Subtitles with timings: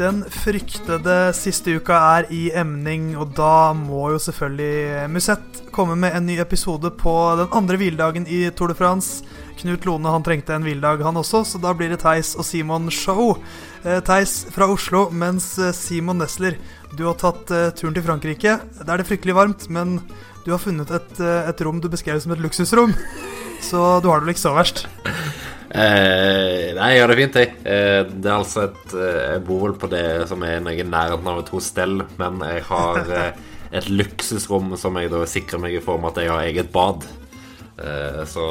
[0.00, 6.14] Den fryktede siste uka er i emning, og da må jo selvfølgelig Musett komme med
[6.16, 9.24] en ny episode på den andre hviledagen i Tour de France.
[9.60, 12.90] Knut Lone han trengte en hviledag, han også, så da blir det Theis og Simon
[12.94, 13.36] show.
[13.84, 16.56] Eh, Theis fra Oslo, mens eh, Simon Nesler,
[16.96, 18.56] du har tatt eh, turen til Frankrike.
[18.80, 19.98] Der er det fryktelig varmt, men
[20.46, 22.96] du har funnet et, et rom du beskrev som et luksusrom.
[23.60, 24.86] Så du har det vel ikke så verst?
[25.70, 27.52] Eh, nei, jeg har det fint, jeg.
[27.62, 31.44] Eh, det er altså et Jeg bor vel på det som er i nærheten av
[31.44, 36.06] et hostell, men jeg har eh, et luksusrom som jeg da sikrer meg i form
[36.06, 37.06] av at jeg har eget bad.
[37.80, 38.46] Eh, så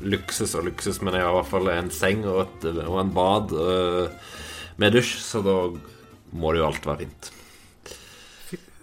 [0.00, 3.12] luksus og luksus, men jeg har i hvert fall en seng og, et, og en
[3.14, 4.32] bad eh,
[4.80, 5.56] med dusj, så da
[6.32, 7.32] må det jo alt være fint.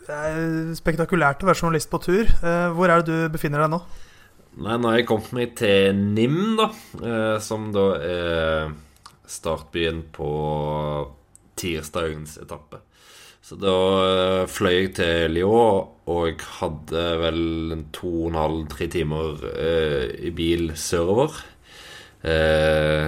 [0.10, 2.26] Det er spektakulært å være journalist på tur.
[2.26, 3.82] Eh, Hvor er det du befinner deg nå?
[4.60, 6.70] Nei, nå har jeg kommet meg til NIM, da.
[6.98, 8.72] Eh, som da er
[9.30, 10.30] startbyen på
[11.60, 12.82] tirsdagens etappe.
[13.50, 17.39] Så da eh, fløy jeg til Lyon, og jeg hadde vel
[17.95, 21.33] to og en halv, tre timer eh, i bil sørover.
[22.30, 23.08] Eh,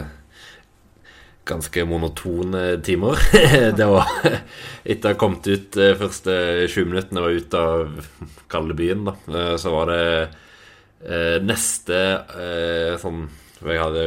[1.46, 3.22] ganske monotone timer.
[3.78, 4.10] det var
[4.82, 8.08] Etter å ha kommet ut de første 20 minuttene var ute av
[8.50, 9.14] kalde byen, da,
[9.62, 12.00] så var det neste
[13.02, 13.24] sånn
[13.62, 14.04] Jeg hadde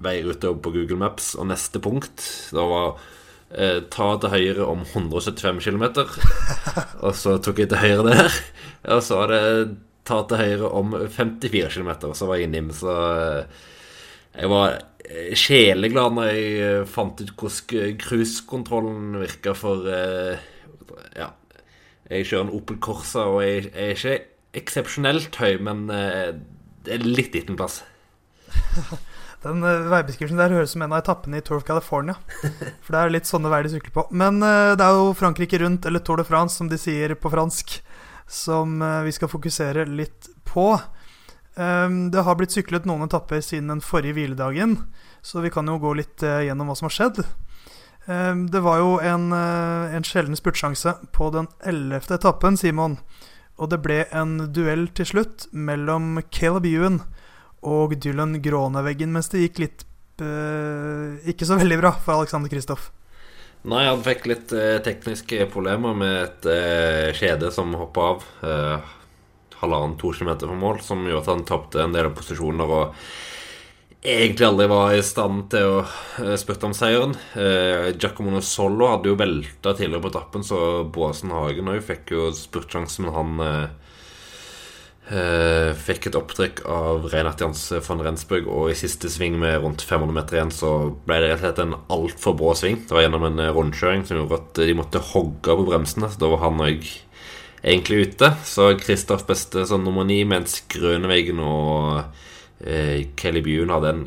[0.00, 2.24] veirute på Google Maps, og neste punkt
[2.56, 3.00] da var
[3.54, 5.84] eh, ta til høyre om 175 km.
[7.04, 8.38] og så tok jeg til høyre der.
[8.96, 9.42] Og så var det
[10.08, 12.76] ta til høyre om 54 km, og så var jeg inne.
[12.76, 13.66] Så eh,
[14.40, 20.48] jeg var eh, sjeleglad når jeg eh, fant ut hvordan cruisekontrollen virka, for eh,
[21.16, 21.30] ja
[22.10, 24.16] Jeg kjører en Opel Corsa, og jeg, jeg er ikke
[24.58, 26.32] eksepsjonelt høy, men eh,
[26.84, 27.84] det er litt liten plass.
[29.44, 32.16] Den uh, veibeskrivelsen der høres ut som en av etappene i Tour of California.
[32.84, 34.06] For det er litt sånne veier de sykler på.
[34.12, 37.32] Men eh, det er jo Frankrike rundt, eller Tour de France, som de sier på
[37.32, 37.78] fransk,
[38.30, 40.74] som eh, vi skal fokusere litt på.
[41.60, 44.76] Um, det har blitt syklet noen etapper siden den forrige hviledagen,
[45.20, 47.24] så vi kan jo gå litt eh, gjennom hva som har skjedd.
[48.06, 52.96] Um, det var jo en, eh, en sjelden spurtsjanse på den ellevte etappen, Simon.
[53.60, 57.02] Og det ble en duell til slutt mellom Caleb Ewan
[57.66, 59.84] og Dylan Gråneveggen, mens det gikk litt
[60.22, 62.90] eh, ikke så veldig bra for Alexander Kristoff.
[63.68, 68.30] Nei, han fikk litt eh, tekniske problemer med et eh, kjede som hoppa av.
[68.40, 68.94] Eh,
[69.60, 72.94] Halvannen-to kilometer fra mål, som gjorde at han tapte en del av posisjoner og
[74.00, 77.12] egentlig aldri var i stand til å eh, spytte om seieren.
[77.36, 82.30] Eh, Giacomo Solo hadde jo velta tidligere på etappen, så Boasen Hagen òg fikk jo
[82.36, 83.89] spurtsjansen, men han eh,
[85.10, 89.84] eh, fikk et opptrekk av Reinhard Janse von Rensburg, og i siste sving med rundt
[89.86, 90.72] 500 meter igjen så
[91.06, 92.80] ble det rett og slett en altfor brå sving.
[92.86, 96.22] Det var gjennom en eh, rundkjøring som gjorde at de måtte hogge på bremsene, så
[96.22, 96.86] da var han òg
[97.60, 98.32] egentlig ute.
[98.48, 104.06] Så Kristoff beste som nummer ni, mens Grøneveggen og uh, Kelly Bune hadde en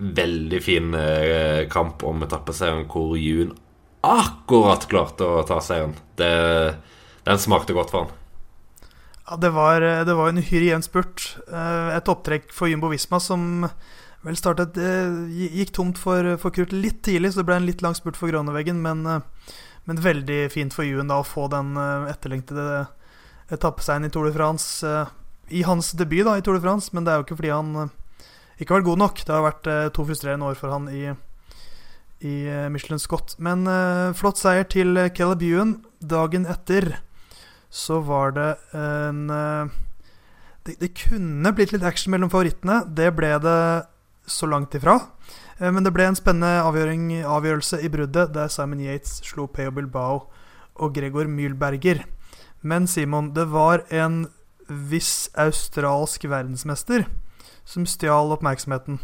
[0.00, 3.52] veldig fin uh, kamp om etappeseieren, hvor June
[4.00, 5.92] akkurat klarte å ta seieren.
[6.16, 8.19] Den smakte godt for han.
[9.30, 11.36] Ja, det var, det var en uhyre jevn spurt.
[11.46, 13.68] Eh, Et opptrekk for Jumbo Visma som
[14.26, 15.14] vel startet eh,
[15.54, 18.32] Gikk tomt for, for krutt litt tidlig, så det ble en litt lang spurt for
[18.32, 18.80] Grønneveggen.
[18.82, 19.54] men, eh,
[19.86, 22.88] men veldig fint for Juen da å få den eh, etterlengtede
[23.54, 24.82] etappeseieren i Tour de France.
[24.86, 25.06] eh,
[25.60, 27.70] I hans debut da i Tour de France, men det er jo ikke fordi han
[27.84, 28.24] eh,
[28.60, 29.22] ikke har vært god nok.
[29.24, 31.04] Det har vært eh, to frustrerende år for han i,
[32.26, 33.38] i eh, Michelin Scott.
[33.38, 35.78] Men eh, flott seier til eh, Caleb Ewan.
[36.02, 36.96] Dagen etter
[37.70, 39.78] så var det en eh,
[40.66, 42.82] det, det kunne blitt litt action mellom favorittene.
[42.86, 43.60] Det ble det
[44.30, 44.98] så langt ifra.
[45.58, 50.26] Eh, Men det ble en spennende avgjørelse i bruddet, der Simon Yates slo Peo Bilbao
[50.80, 52.04] og Gregor Mühlberger.
[52.62, 54.26] Men Simon, det var en
[54.68, 57.06] viss australsk verdensmester
[57.64, 59.00] som stjal oppmerksomheten.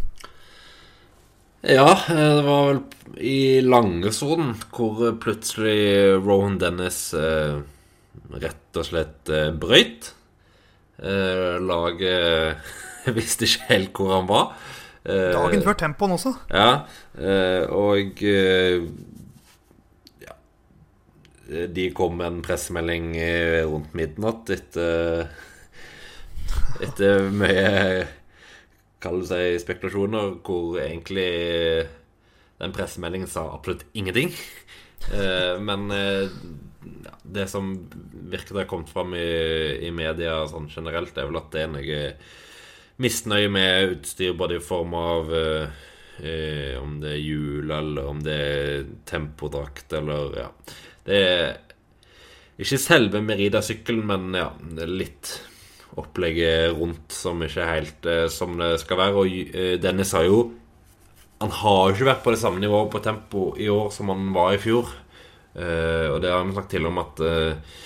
[1.67, 2.83] Ja, eh, det var vel
[3.17, 7.63] i langesonen hvor plutselig Rowan Dennis eh,
[8.43, 10.13] rett og slett eh, brøyt.
[10.97, 12.57] Eh, laget
[13.17, 14.55] visste ikke helt hvor han var.
[15.07, 16.33] Eh, Dagen før tempoen også.
[16.51, 16.71] Ja,
[17.19, 18.23] eh, og
[20.25, 20.37] ja,
[21.77, 23.13] De kom med en pressemelding
[23.71, 25.29] rundt midnatt etter
[26.85, 28.07] Etter mye
[29.01, 31.29] Kall det seg spekulasjoner, hvor egentlig
[32.57, 34.33] den pressemeldingen sa absolutt ingenting.
[35.61, 35.85] Men
[36.87, 37.75] eh, det som
[38.31, 39.27] virker å ha kommet fram i,
[39.87, 42.01] i media sånn generelt, er vel at det er noe
[43.03, 45.85] misnøye med utstyr, både i form av eh,
[46.23, 50.49] eh, om det er hjul, eller om det er tempodrakt, eller ja.
[51.07, 51.51] Det er
[52.57, 55.35] ikke selve Merida-sykkelen, men ja, det er litt
[56.01, 59.21] opplegget rundt som ikke er helt eh, som det skal være.
[59.21, 60.47] Og eh, Dennis har jo
[61.37, 64.31] Han har jo ikke vært på det samme nivået på tempo i år som han
[64.33, 64.89] var i fjor.
[65.57, 67.77] Eh, og det har vi snakket til om at eh,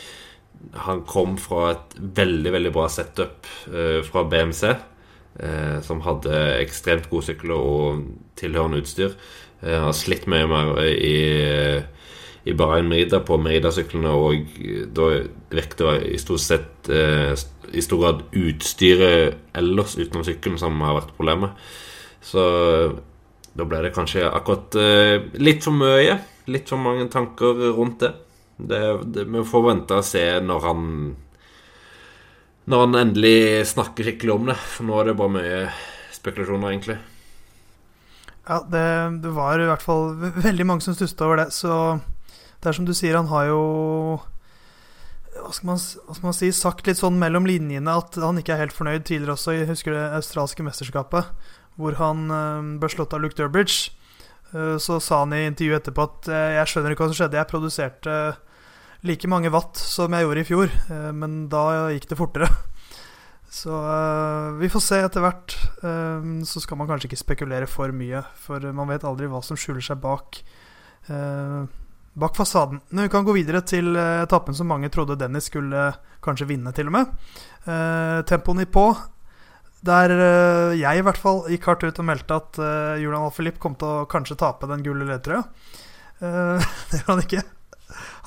[0.87, 4.65] han kom fra et veldig, veldig bra setup eh, fra BMC.
[5.87, 8.01] Som hadde ekstremt gode sykler og
[8.37, 9.15] tilhørende utstyr.
[9.63, 11.15] Han har slitt mye mer i
[12.51, 14.51] i Bahrain Merida på Merida-syklene, og
[14.97, 15.07] da
[15.55, 21.15] virket det i stort sett i stor grad utstyret ellers utenom sykkelen som har vært
[21.17, 21.57] problemet.
[22.21, 22.43] Så
[23.55, 24.77] da ble det kanskje akkurat
[25.41, 26.19] litt for mye.
[26.49, 28.15] Litt for mange tanker rundt det.
[28.57, 28.81] det,
[29.15, 30.87] det vi får vente og se når han
[32.71, 34.57] Når han endelig snakker skikkelig om det.
[34.57, 35.61] For nå er det bare mye
[36.15, 36.99] spekulasjoner, egentlig.
[38.47, 38.87] Ja, det,
[39.23, 42.01] det var i hvert fall veldig mange som stusset over det, så
[42.61, 43.61] det er som du sier, han har jo
[45.41, 48.57] hva skal, man, hva skal, man, si sagt litt sånn mellom linjene at han ikke
[48.57, 49.55] er helt fornøyd tidligere også.
[49.55, 51.31] Jeg husker det australske mesterskapet,
[51.81, 53.95] hvor han uh, ble slått av Luke Durbridge.
[54.55, 57.39] Uh, så sa han i intervjuet etterpå at uh, jeg skjønner ikke hva som skjedde.
[57.39, 58.17] Jeg produserte
[59.07, 60.73] like mange watt som jeg gjorde i fjor,
[61.17, 62.51] men da gikk det fortere.
[63.51, 63.73] Så
[64.61, 65.55] vi får se etter hvert.
[66.47, 69.83] så skal man kanskje ikke spekulere for mye, for man vet aldri hva som skjuler
[69.83, 70.39] seg bak.
[71.09, 72.79] Bak fasaden.
[72.93, 75.89] Nå, vi kan gå videre til etappen som mange trodde Dennis skulle
[76.23, 77.11] kanskje vinne, til og med.
[78.31, 78.87] Tempoen i på.
[79.87, 83.57] Der uh, jeg i hvert fall gikk hardt ut og meldte at uh, Julian Alfilip
[83.63, 85.47] kom til å kanskje tape den gule ledtrøya.
[86.21, 86.61] Uh,
[86.91, 87.47] det gjorde han ikke.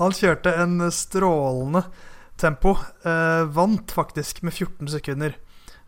[0.02, 1.86] Han kjørte en strålende
[2.42, 2.74] tempo.
[3.56, 5.38] vant faktisk med 14 sekunder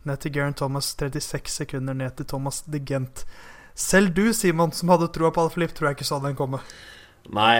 [0.08, 0.94] ned til Geraint Thomas.
[0.96, 3.26] 36 sekunder ned til Thomas de Gent.
[3.76, 6.62] Selv du, Simon, som hadde troa på Alfilip, tror jeg ikke så den komme.
[7.36, 7.58] Nei,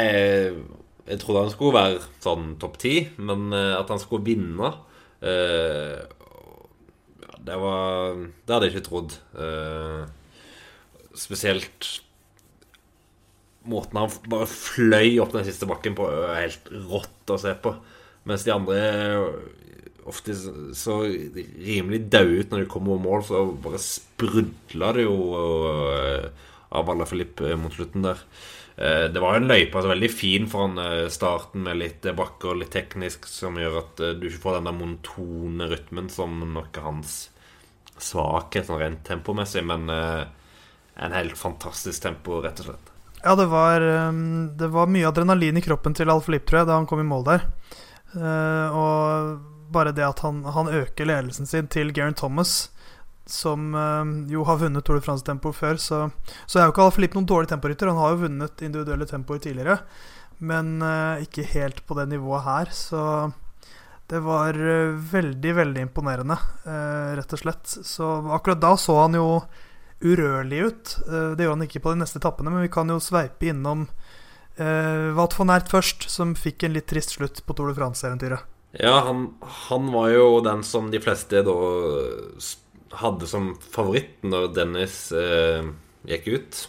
[1.06, 4.72] jeg trodde han skulle være sånn topp ti, men eh, at han skulle vinne
[5.22, 6.02] eh,
[7.46, 9.18] Det var Det hadde jeg ikke trodd.
[9.38, 10.06] Uh,
[11.16, 11.92] spesielt
[13.66, 17.72] måten han bare fløy opp den siste bakken på, er helt rått å se på.
[18.30, 18.82] Mens de andre
[20.06, 20.36] ofte
[20.78, 25.16] så rimelig daue ut når de kommer over mål, så bare sprudla det jo
[26.70, 28.22] av Valla Filip mot slutten der.
[28.76, 32.60] Eh, det var en løype altså, veldig fin foran eh, starten med litt bakker og
[32.60, 36.76] litt teknisk, som gjør at eh, du ikke får den der monotone rytmen som nok
[36.76, 37.16] er hans
[38.02, 42.92] svakhet sånn rent tempomessig, men en helt fantastisk tempo, rett og slett.
[43.24, 43.82] Ja, det var,
[44.60, 47.08] det var mye adrenalin i kroppen til Alf Lipp, tror jeg, da han kom i
[47.08, 47.46] mål der.
[48.70, 52.68] Og bare det at han, han øker ledelsen sin til Geraint Thomas
[53.26, 53.74] som
[54.30, 55.80] jo har vunnet Tour de France-tempo før.
[55.82, 56.04] Så,
[56.46, 57.90] så er jo ikke Philippe noen dårlig temporytter.
[57.90, 59.80] Han har jo vunnet individuelle tempoer tidligere,
[60.46, 60.78] men
[61.26, 62.72] ikke helt på det nivået her.
[62.76, 63.02] Så
[64.12, 66.38] det var uh, veldig, veldig imponerende,
[67.18, 67.78] rett og slett.
[67.88, 69.30] Så akkurat da så han jo
[70.06, 70.92] urørlig ut.
[71.08, 73.88] det gjør han ikke på de neste etappene, men vi kan jo sveipe innom
[75.16, 78.44] Wat von Ert først, som fikk en litt trist slutt på Tour de France-eventyret.
[78.80, 81.56] Ja, han, han, var jo den som de fleste da
[83.00, 85.68] hadde som favoritt når Dennis eh,
[86.08, 86.62] gikk ut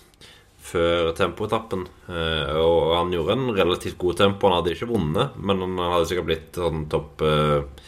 [0.67, 1.87] før tempoetappen.
[2.11, 4.49] Eh, og han gjorde en relativt god tempo.
[4.49, 7.87] Han hadde ikke vunnet, men han hadde sikkert blitt sånn topp eh,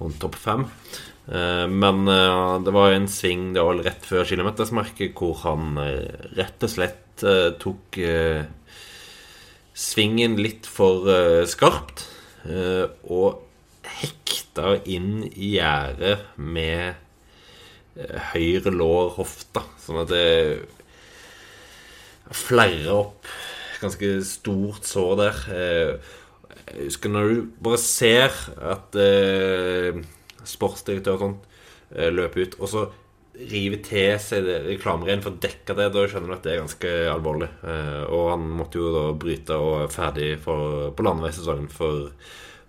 [0.00, 0.66] rundt topp fem.
[1.24, 2.04] Eh, men
[2.64, 5.78] det var en sving det var rett før kilometersmerket hvor han
[6.36, 7.00] rett og slett
[7.62, 7.96] tok
[9.74, 11.06] svingen litt for
[11.46, 12.02] skarpt.
[13.06, 13.38] og
[13.86, 16.98] hekta inn i gjerdet med
[18.32, 20.26] høyre lår hofta, sånn at det
[22.32, 23.28] flerrer opp
[23.84, 25.40] ganske stort sår der.
[25.52, 26.12] Eh,
[26.74, 29.98] jeg husker når du bare ser at eh,
[30.48, 31.48] sportsdirektør og sånt
[31.94, 32.84] eh, løper ut, og så
[33.34, 36.92] river til seg reklamereien for å dekke det, da skjønner du at det er ganske
[37.12, 37.50] alvorlig.
[37.66, 42.12] Eh, og han måtte jo da bryte og er ferdig for, på landeveissesongen for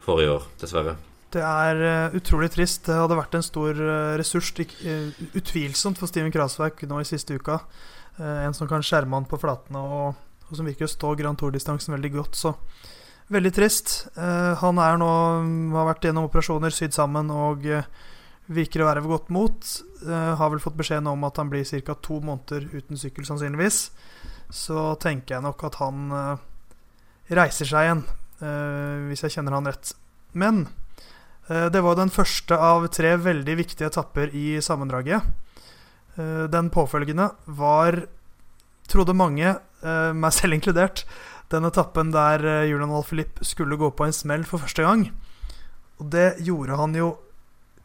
[0.06, 0.98] forrige år, dessverre.
[1.36, 2.86] Det er utrolig trist.
[2.88, 3.80] Det hadde vært en stor
[4.16, 4.54] ressurs,
[5.36, 7.58] utvilsomt, for Steven Krasverk nå i siste uka.
[8.18, 11.96] En som kan skjerme han på flatene, og, og, som virker å stå Grand Tour-distansen
[11.96, 12.40] veldig godt.
[12.40, 12.54] Så
[13.34, 13.96] veldig trist.
[14.16, 15.10] han er nå
[15.74, 17.66] har vært gjennom operasjoner, sydd sammen og
[18.54, 19.70] virker å være ved godt mot.
[20.06, 21.96] har vel fått beskjed om at han blir ca.
[21.96, 23.90] to måneder uten sykkel, sannsynligvis.
[24.54, 26.14] så tenker jeg nok at han
[27.34, 28.04] reiser seg igjen,
[29.10, 29.96] hvis jeg kjenner han rett.
[30.38, 30.68] Men
[31.48, 35.26] det var den første av tre veldig viktige etapper i sammendraget.
[36.16, 37.30] Den påfølgende
[37.60, 37.98] var,
[38.88, 39.56] trodde mange,
[40.16, 41.04] meg selv inkludert,
[41.52, 45.10] den etappen der Julian Alfilip skulle gå på en smell for første gang.
[46.00, 47.14] Og det gjorde han jo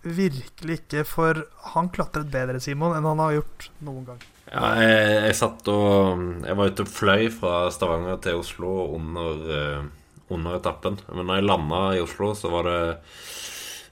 [0.03, 1.43] virkelig ikke, for
[1.75, 4.23] han klatret bedre, Simon, enn han har gjort noen gang.
[4.51, 9.85] Ja, jeg, jeg, satt og Jeg var ute og fløy fra Stavanger til Oslo under,
[10.33, 10.99] under etappen.
[11.13, 12.81] Men når jeg landa i Oslo, så var det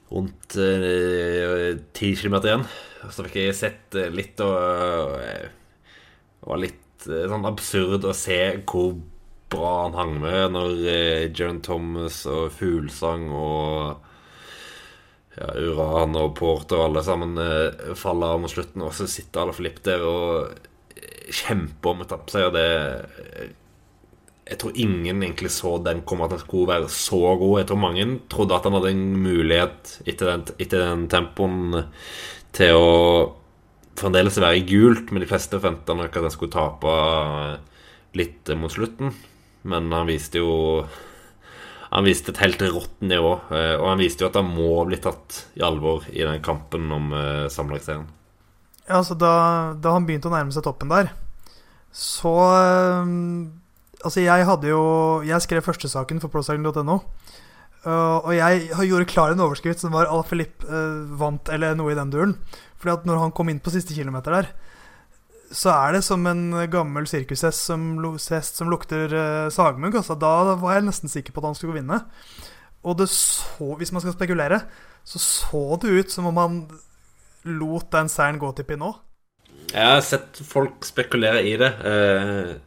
[0.09, 2.67] rundt eh, ti uh, kilometer igjen.
[3.13, 8.97] Så fikk jeg sett uh, litt, og det var litt sånn absurd å se hvor
[9.49, 10.73] bra han hang med når
[11.33, 14.09] John Thomas og Fuglesang og
[15.39, 19.43] ja, Uran og Porter og alle sammen eh, faller av mot slutten, og så sitter
[19.43, 20.51] alle Filip der og
[20.97, 22.53] eh, kjemper om etappeseier.
[22.55, 23.53] Det eh,
[24.49, 27.59] Jeg tror ingen egentlig så den komme at han skulle være så god.
[27.61, 31.83] Jeg tror mange trodde at han hadde en mulighet etter den, etter den tempoen
[32.57, 32.93] til å
[33.99, 36.95] fremdeles være gult, men de fleste forventa nok at han skulle tape
[38.17, 39.13] litt mot slutten.
[39.69, 40.49] Men han viste jo
[41.89, 43.33] han viste et helt rått nivå.
[43.49, 46.89] Eh, og han viste jo at han må bli tatt i alvor i den kampen
[46.93, 47.49] om uh.
[48.89, 49.31] Ja, altså da,
[49.77, 51.11] da, han begynte å nærme seg toppen der,
[51.93, 53.09] så uh,
[54.05, 54.81] Altså, jeg hadde jo
[55.27, 56.99] Jeg skrev førstesaken for prosagen.no.
[57.79, 61.93] Uh, og jeg gjorde klar en overskrift som var Al Filip uh, vant, eller noe
[61.93, 62.35] i den duren.
[62.79, 64.49] Fordi at når han kom inn på siste kilometer der,
[65.55, 67.87] så er det som en gammel sirkushest som,
[68.19, 69.95] som, lukter uh, sagmugg.
[69.95, 72.01] Altså, da var jeg nesten sikker på at han skulle vinne.
[72.83, 74.61] Og det så, hvis man skal spekulere,
[75.07, 76.59] så så det ut som om han
[77.47, 78.99] lot den seieren gå til Pinot.
[79.69, 81.71] Jeg har sett folk spekulere i det.
[81.79, 82.57] Uh,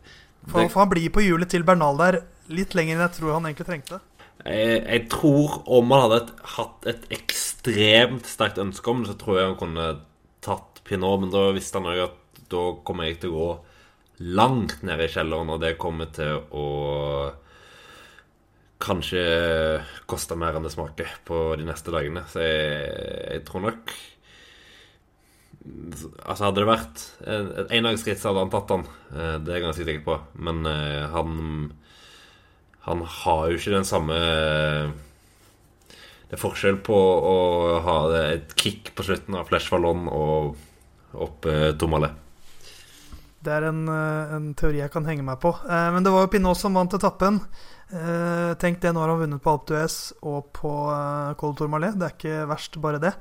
[0.48, 2.22] for, for, han blir på hjulet til Bernal der
[2.52, 4.00] litt lenger enn jeg tror han egentlig trengte.
[4.42, 9.20] Jeg, jeg tror om han hadde et, hatt et ekstremt sterkt ønske om det, så
[9.20, 9.90] tror jeg han kunne
[10.42, 13.52] tatt Pinot, men da visste han òg at da kommer jeg til å gå
[14.34, 16.66] langt ned i kjelleren, og det kommer til å
[18.82, 19.22] kanskje
[20.10, 22.24] koste mer enn det smaker på de neste dagene.
[22.30, 22.88] Så jeg,
[23.36, 23.94] jeg tror nok
[25.62, 28.82] Altså, hadde det vært et endagsritt, så hadde han tatt han.
[29.12, 30.18] Eh, det er jeg ganske sikker på.
[30.48, 31.72] Men eh, han
[32.82, 34.16] Han har jo ikke den samme
[36.26, 37.36] Det er forskjell på å
[37.84, 37.98] ha
[38.32, 40.56] et kick på slutten av Flash Fallon og
[41.12, 41.46] opp
[41.78, 42.22] Tomalet.
[43.42, 45.50] Det er en, eh, en, teori jeg kan henge meg på.
[45.66, 47.40] Eh, men det var jo Pinot som vant etappen.
[47.90, 51.98] Eh, tenk det, nå har han vunnet på Alpe d'Huez og på eh, Col Tourmalet.
[51.98, 53.12] Det er ikke verst, bare det.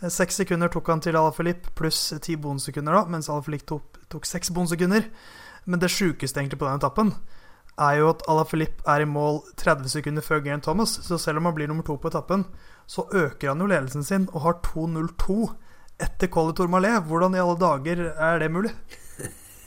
[0.00, 4.28] Eh, seks sekunder tok han til Alaphilippe, pluss ti bonsekunder, da, mens Alaphilippe tok, tok
[4.28, 5.08] seks bonsekunder.
[5.64, 7.14] Men det sjukeste egentlig på den etappen
[7.80, 10.98] er jo at Alaphilippe er i mål 30 sekunder før Geraint Thomas.
[11.02, 12.44] Så selv om han blir nummer to på etappen,
[12.86, 15.38] så øker han jo ledelsen sin og har 2.02
[16.04, 17.02] etter Col Tourmalet.
[17.08, 18.74] Hvordan i alle dager er det mulig?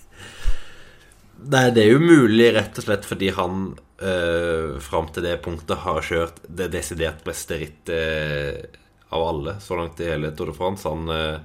[1.54, 5.84] Nei, det er jo mulig rett og slett fordi han øh, fram til det punktet
[5.84, 10.56] har kjørt det desidert beste rittet eh, av alle så langt i hele Tour de
[10.58, 10.88] France.
[10.90, 11.40] Han eh,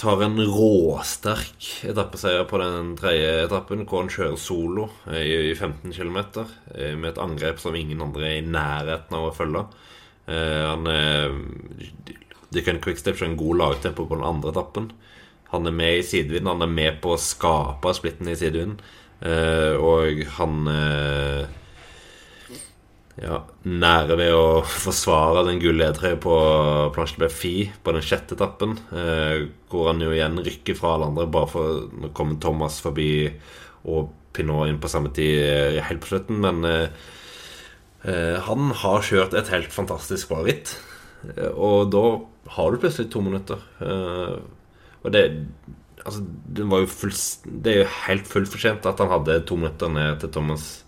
[0.00, 5.94] tar en råsterk etappeseier på den tredje etappen, hvor han kjører solo i, i 15
[5.94, 6.18] km
[6.98, 9.62] med et angrep som ingen andre er i nærheten av å følge.
[10.24, 10.88] Uh, han
[12.48, 14.90] De kan Quickstep kjører en god lagtempo på den andre etappen.
[15.54, 16.50] Han er med i sidevinden.
[16.56, 18.80] Han er med på å skape splitten i sidevinden.
[19.22, 21.44] Uh, og han uh,
[23.20, 24.46] ja, nære ved å
[24.86, 26.34] forsvare den gule ledtrøya på
[26.94, 27.54] Planche de Fi
[27.84, 28.76] på den sjette etappen.
[28.90, 33.28] Eh, hvor han jo igjen rykker fra alle andre bare for Nå kommer Thomas forbi
[33.90, 36.40] og Pinot inn på samme tid helt på slutten.
[36.42, 36.64] Men
[38.04, 40.72] han har kjørt et helt fantastisk bra ritt.
[41.54, 42.02] og da
[42.56, 43.62] har du plutselig to minutter.
[45.04, 45.22] Og det
[46.04, 46.20] Altså,
[46.56, 46.88] det var jo
[47.62, 50.83] Det er jo helt fullt fortjent at han hadde to minutter ned til Thomas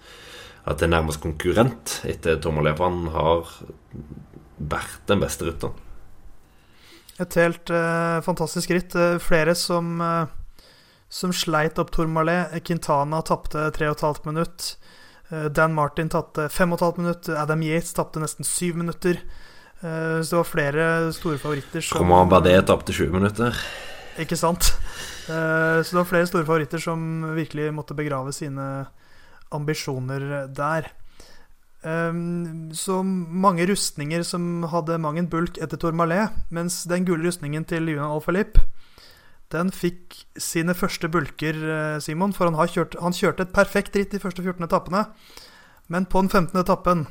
[0.67, 3.53] At det er nærmest konkurrent etter Tom Olé, for han har
[4.57, 5.77] vært den beste rytteren.
[7.23, 8.97] Et helt uh, fantastisk ritt.
[8.99, 10.27] Uh, flere som, uh,
[11.09, 12.59] som sleit opp Tourmalet.
[12.67, 14.75] Quintana tapte 3,5 minutt.
[15.27, 17.29] Dan Martin tapte 5,5 minutt.
[17.35, 19.19] Adam Yates tapte nesten 7 minutter.
[19.81, 23.59] så det var flere store favoritter som Roman Bardet tapte 20 minutter.
[24.23, 24.71] Ikke sant?
[25.27, 27.01] Uh, så det var flere store favoritter som
[27.35, 28.87] virkelig måtte begrave sine
[29.55, 30.91] ambisjoner der.
[31.87, 37.67] Um, så mange rustninger som hadde mang en bulk etter Tourmalet, mens den gule rustningen
[37.69, 38.59] til Julian Alfalip
[39.53, 44.11] Den fikk sine første bulker, eh, Simon, for han, kjørt, han kjørte et perfekt ritt
[44.11, 45.05] de første 14 etappene.
[45.87, 46.59] Men på den 15.
[46.59, 47.07] etappen,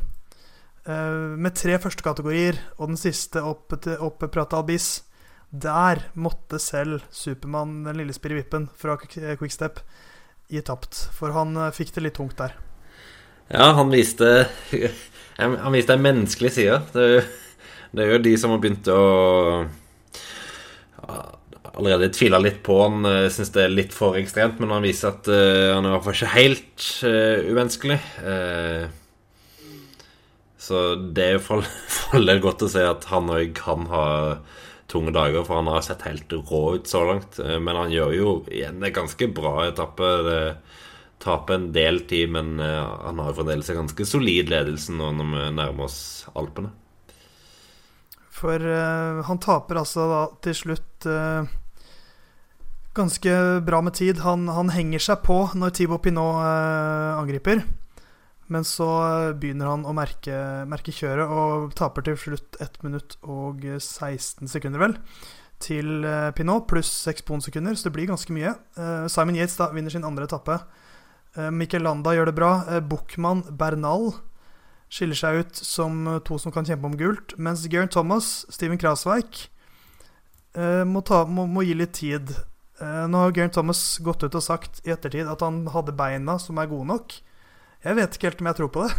[0.83, 5.05] eh, med tre førstekategorier og den siste opp til opp Prata Albis,
[5.49, 9.79] der måtte selv Supermann, den lille spirrevippen fra Quickstep,
[10.51, 11.07] gi tapt.
[11.15, 12.55] For han eh, fikk det litt tungt der.
[13.51, 14.47] Ja, han viste
[15.37, 16.77] Han viste en menneskelig side.
[16.93, 17.25] Det,
[17.91, 19.01] det er jo de som har begynt å
[21.75, 23.03] allerede tvila litt på han.
[23.03, 25.95] Uh, Syns det er litt for ekstremt, men han viser at uh, han er i
[25.97, 27.99] hvert fall ikke helt uh, umenneskelig.
[30.65, 34.05] så det er jo for, for godt å se at han òg kan ha
[34.95, 37.37] tunge dager, for han har sett helt rå ut så langt.
[37.37, 40.09] men han gjør jo igjen en ganske bra etappe.
[41.21, 45.45] Taper en del tid, men han har fremdeles en ganske solid ledelse nå når vi
[45.59, 45.99] nærmer oss
[46.35, 46.73] Alpene.
[48.35, 51.47] For uh, han taper altså da til slutt uh,
[52.95, 54.21] ganske bra med tid.
[54.25, 57.63] Han, han, henger seg på når Thibaut Pinot uh, angriper.
[58.53, 58.87] Men så
[59.41, 60.35] begynner han å merke,
[60.69, 64.93] merke, kjøret og taper til slutt 1 minutt og 16 sekunder, vel,
[65.63, 66.05] til
[66.37, 68.51] Pinot, pluss 6 bonsekunder, så det blir ganske mye.
[69.09, 70.59] Simon Yates da vinner sin andre etappe.
[71.57, 72.51] Mikkel Landa gjør det bra.
[72.85, 74.11] Buchmann Bernal
[74.91, 77.35] skiller seg ut som to som kan kjempe om gult.
[77.37, 79.47] Mens Geraint Thomas, Steven Krasveik,
[80.55, 82.31] eh, må, ta, må, må, gi litt tid.
[82.79, 86.37] Eh, nå har Geraint Thomas gått ut og sagt i ettertid at han hadde beina
[86.41, 87.17] som er gode nok.
[87.83, 88.95] Jeg vet ikke helt om jeg tror på det.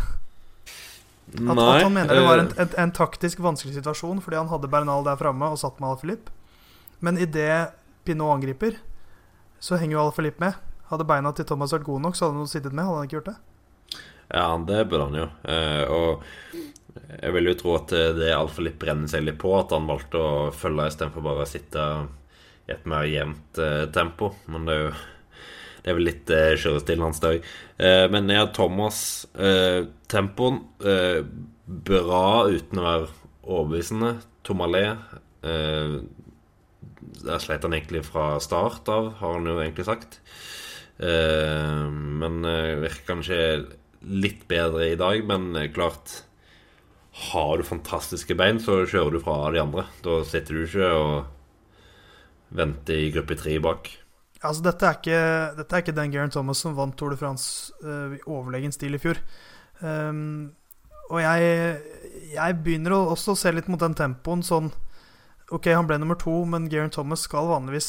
[1.27, 4.71] At, at han mener det var en, en, en, taktisk vanskelig situasjon fordi han hadde
[4.71, 6.31] Bernal der framme og satt med Alfilip.
[7.03, 7.75] Men idet
[8.07, 8.79] Pinot angriper,
[9.59, 10.55] så henger jo Alfilip med.
[10.91, 12.87] Hadde beina til Thomas vært gode nok, så hadde han sittet med.
[12.87, 13.37] Hadde han ikke gjort det?
[14.29, 15.27] Ja, det burde han jo.
[15.51, 16.23] Eh, og
[17.21, 20.31] jeg vil jo tro at det Al-Filip brenner seg litt på at han valgte å
[20.55, 21.85] følge istedenfor bare å sitte
[22.67, 24.33] i et mer jevnt eh, tempo.
[24.51, 24.95] Men det er jo
[25.87, 27.45] det er vel litt uh, kjørestilen hans, det òg.
[27.79, 28.99] Uh, men ja, Thomas
[29.39, 31.21] uh, Tempoen uh,
[31.87, 33.07] bra uten å være
[33.47, 34.17] overbevisende.
[34.43, 34.83] Tomalé
[35.47, 35.95] uh,
[37.23, 40.19] Der sleit han egentlig fra start av, har han jo egentlig sagt.
[40.97, 42.39] Eh, men
[42.81, 43.39] virker kanskje
[44.01, 46.23] litt bedre i dag, men klart
[47.33, 49.85] Har du fantastiske bein, så kjører du fra de andre.
[50.01, 53.93] Da sitter du ikke og venter i gruppe tre bak.
[54.49, 55.21] Altså, dette er ikke,
[55.59, 58.97] dette er ikke den Garen Thomas som vant Tour de France uh, i overlegen stil
[58.97, 59.21] i fjor.
[59.81, 60.55] Um,
[61.11, 61.51] og jeg,
[62.33, 64.73] jeg begynner å også se litt mot den tempoen sånn
[65.55, 67.89] Ok, han ble nummer to, men Garen Thomas skal vanligvis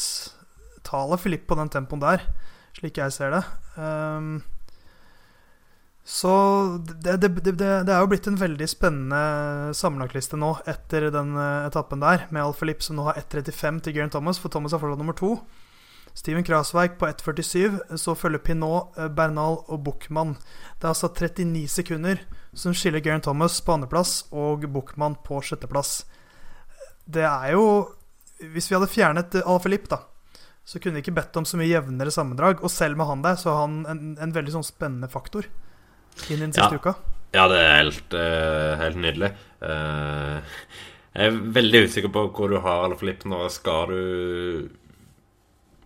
[0.86, 2.22] tale Filip på den tempoen der,
[2.76, 3.40] slik jeg ser det.
[3.74, 4.36] Um,
[6.08, 6.32] så
[6.80, 11.66] det, det, det, det, er jo blitt en veldig spennende sammenlagtliste nå etter den eh,
[11.66, 14.80] etappen der, med Alfa Lipp som nå har 1.35 til Garen Thomas, for Thomas er
[14.80, 15.34] fortsatt nummer to.
[16.18, 20.34] Steven Krasveik på 1.47, så følger Pinot, eh, Bernal og Buchmann.
[20.80, 22.24] Det er altså 39 sekunder
[22.58, 26.02] som skiller Geraint Thomas på andreplass og Buchmann på sjetteplass.
[27.06, 27.94] Det er jo
[28.38, 29.96] Hvis vi hadde fjernet Al-Filip, da,
[30.62, 32.60] så kunne vi ikke bedt om så mye jevnere sammendrag.
[32.62, 35.48] Og selv med han der, så har han en, en veldig sånn spennende faktor
[36.30, 36.78] inn den siste ja.
[36.78, 36.92] uka?
[37.34, 39.32] Ja, det er helt, uh, helt nydelig.
[39.58, 40.38] Uh,
[41.18, 43.42] jeg er veldig usikker på hvor du har Al-Filip nå.
[43.50, 44.77] Skal du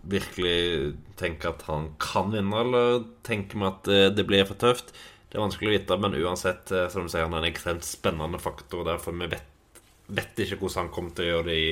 [0.09, 4.91] virkelig tenke at han kan vinne, eller tenke vi at uh, det blir for tøft?
[5.29, 8.37] Det er vanskelig å vite, men uansett, som du sier, han er en ekstremt spennende
[8.37, 8.83] faktor.
[8.85, 9.79] Derfor vi vet,
[10.13, 11.71] vet ikke hvordan han kommer til å gjøre det i,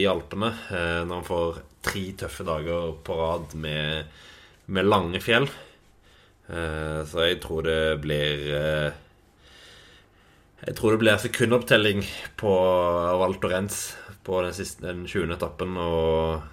[0.00, 0.48] i Alpene.
[0.70, 4.08] når han får tre tøffe dager på rad med,
[4.72, 5.50] med lange fjell.
[6.52, 8.98] Eh, så jeg tror det blir eh,
[10.62, 12.02] Jeg tror det blir sekundopptelling
[12.38, 12.52] på
[13.18, 15.32] Walter Renz på den, siste, den 20.
[15.34, 15.74] etappen.
[15.76, 16.51] Og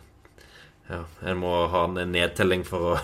[0.90, 2.96] ja, en må ha en nedtelling for å,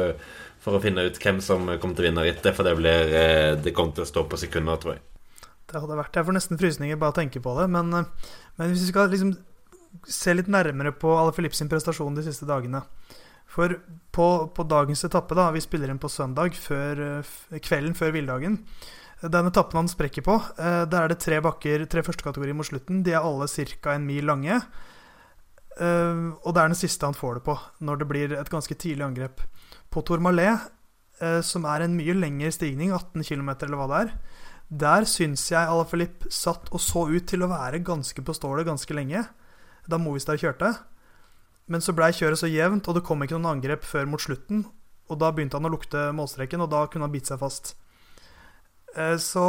[0.64, 2.52] for å finne ut hvem som kommer til å vinne rittet.
[2.56, 5.06] For det, blir, eh, det kommer til å stå på sekunder, tror jeg.
[5.70, 7.68] Det hadde vært Jeg får nesten frysninger bare å tenke på det.
[7.70, 9.34] Men, men hvis vi skal liksom
[10.06, 12.84] se litt nærmere på Alle sin prestasjon de siste dagene
[13.50, 13.72] for
[14.14, 18.60] på, på, dagens etappe, da, vi spiller inn på søndag, før, eh, kvelden før villdagen
[19.20, 23.02] Den etappen han sprekker på, eh, der er det tre bakker, tre førstekategorier mot slutten.
[23.04, 23.92] De er alle ca.
[23.92, 24.62] en mil lange.
[25.80, 28.76] Eh, og det er den siste han får det på, når det blir et ganske
[28.76, 29.42] tidlig angrep.
[29.90, 30.68] På Tourmalet,
[31.44, 34.12] som er en mye lengre stigning, 18 km eller hva det er,
[34.70, 38.94] der syns jeg Alaphilippe satt og så ut til å være ganske på stålet ganske
[38.94, 39.24] lenge,
[39.90, 40.70] da Movistar kjørte.
[41.70, 44.64] Men så blei kjøret så jevnt, og det kom ikke noen angrep før mot slutten.
[45.10, 47.74] Og da begynte han å lukte målstreken, og da kunne han bite seg fast.
[48.94, 49.46] Eh, så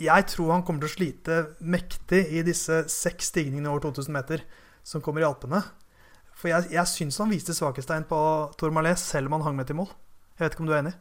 [0.00, 4.44] jeg tror han kommer til å slite mektig i disse seks stigningene over 2000 meter
[4.82, 5.62] som kommer i Alpene.
[6.40, 8.20] For jeg, jeg syns han viste svakhetstegn på
[8.60, 9.90] Tourmalet, selv om han hang med til mål.
[10.38, 10.96] Jeg vet ikke om du er enig?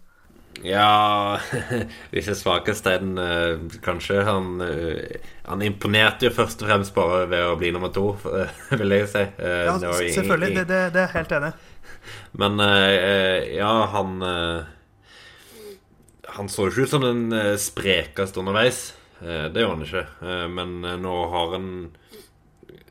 [0.65, 1.39] Ja
[2.11, 4.21] Visse svakhetstegn, eh, kanskje.
[4.27, 8.11] Han, eh, han, imponerte jo først og fremst bare ved å bli nummer to,
[8.79, 9.23] vil jeg si.
[9.23, 10.51] Eh, ja, selvfølgelig.
[10.57, 11.53] Det, det, det, er helt enig.
[12.41, 14.21] Men ja, han
[16.35, 18.93] Han så ikke ut som den sprekeste underveis.
[19.19, 20.03] Det gjorde han ikke.
[20.53, 21.65] Men nå har han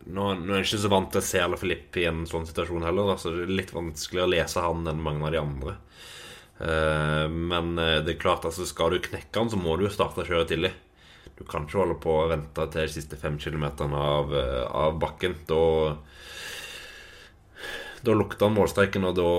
[0.09, 2.47] nå, nå, er jeg ikke så vant til å se Ala Filip i en sånn
[2.49, 5.77] situasjon heller, så det er litt vanskeligere å lese han enn mange av de andre.
[6.59, 9.93] Uh, men uh, det er klart altså skal du knekke han, så må du jo
[9.95, 10.73] starte kjøre tidlig.
[11.39, 14.99] Du kan ikke holde på å vente til de siste fem kilometerne av, uh, av
[15.03, 15.39] bakken.
[15.49, 15.63] Da
[18.07, 19.31] Da lukter han målstreken, og da,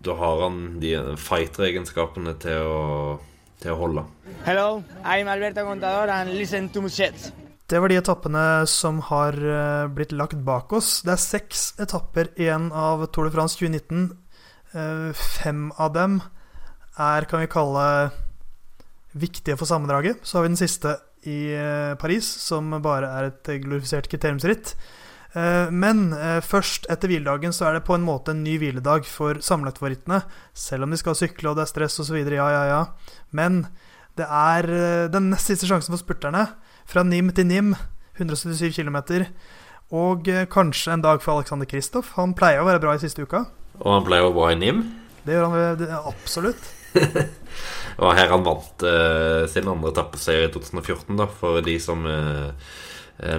[0.00, 3.18] da har han de fighter-egenskapene til å,
[3.60, 4.04] til å holde.
[4.46, 7.28] Hello, I'm Alberto Contador and listen to Muschets.
[7.68, 11.02] Det var de etappene som har eh, blitt lagt bak oss.
[11.04, 14.06] Det er seks etapper igjen av Tour de France 2019.
[14.72, 16.14] Eh, fem av dem
[16.96, 17.82] er, kan vi kalle,
[19.12, 20.22] viktige for sammendraget.
[20.24, 20.94] Så har vi den siste
[21.28, 24.74] i eh, Paris, som bare er et glorifisert kriteriumsritt.
[25.38, 26.06] Men
[26.42, 30.22] først etter hviledagen så er det på en måte en ny hviledag for sammenlagtfavorittene.
[30.56, 32.16] Selv om de skal sykle og det er stress osv.
[32.32, 32.78] Ja, ja, ja.
[33.36, 33.60] Men
[34.18, 34.66] det er
[35.12, 36.46] den nest siste sjansen for spurterne
[36.88, 37.74] fra NIM til NIM,
[38.16, 38.98] 177 km.
[39.94, 42.14] Og eh, kanskje en dag for Alexander Kristoff.
[42.16, 43.44] Han pleier å være bra i siste uka.
[43.78, 44.82] Og han pleier å være bra i NIM?
[45.24, 46.70] Det gjør han det, absolutt.
[48.02, 52.72] og her han vant eh, sin andre etappeseier i 2014, da, for de som eh,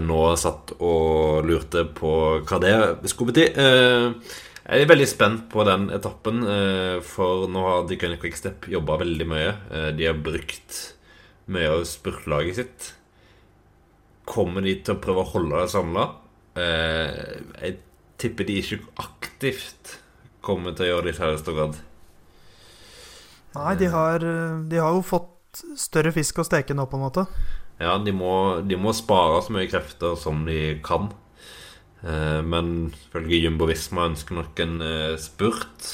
[0.04, 2.14] nå satt og lurte på
[2.46, 2.76] hva det
[3.10, 3.48] skulle bety.
[3.50, 4.38] Eh,
[4.70, 6.44] jeg er veldig spent på den etappen,
[7.02, 9.54] for nå har Deconic Quickstep jobba veldig mye.
[9.98, 10.76] De har brukt
[11.50, 12.92] mye av spurtlaget sitt
[14.30, 16.06] Kommer de til å prøve å holde det samla?
[16.60, 17.78] Eh, jeg
[18.22, 19.96] tipper de ikke aktivt
[20.46, 21.80] kommer til å gjøre det i særlig grad.
[23.56, 24.26] Nei, de har,
[24.70, 27.26] de har, jo fått større fisk å steke nå, på en måte.
[27.80, 31.10] Ja, de må, de må spare så mye krefter som de kan.
[32.04, 35.90] Eh, men ifølge Jumbo Visma ønsker nok en eh, spurt.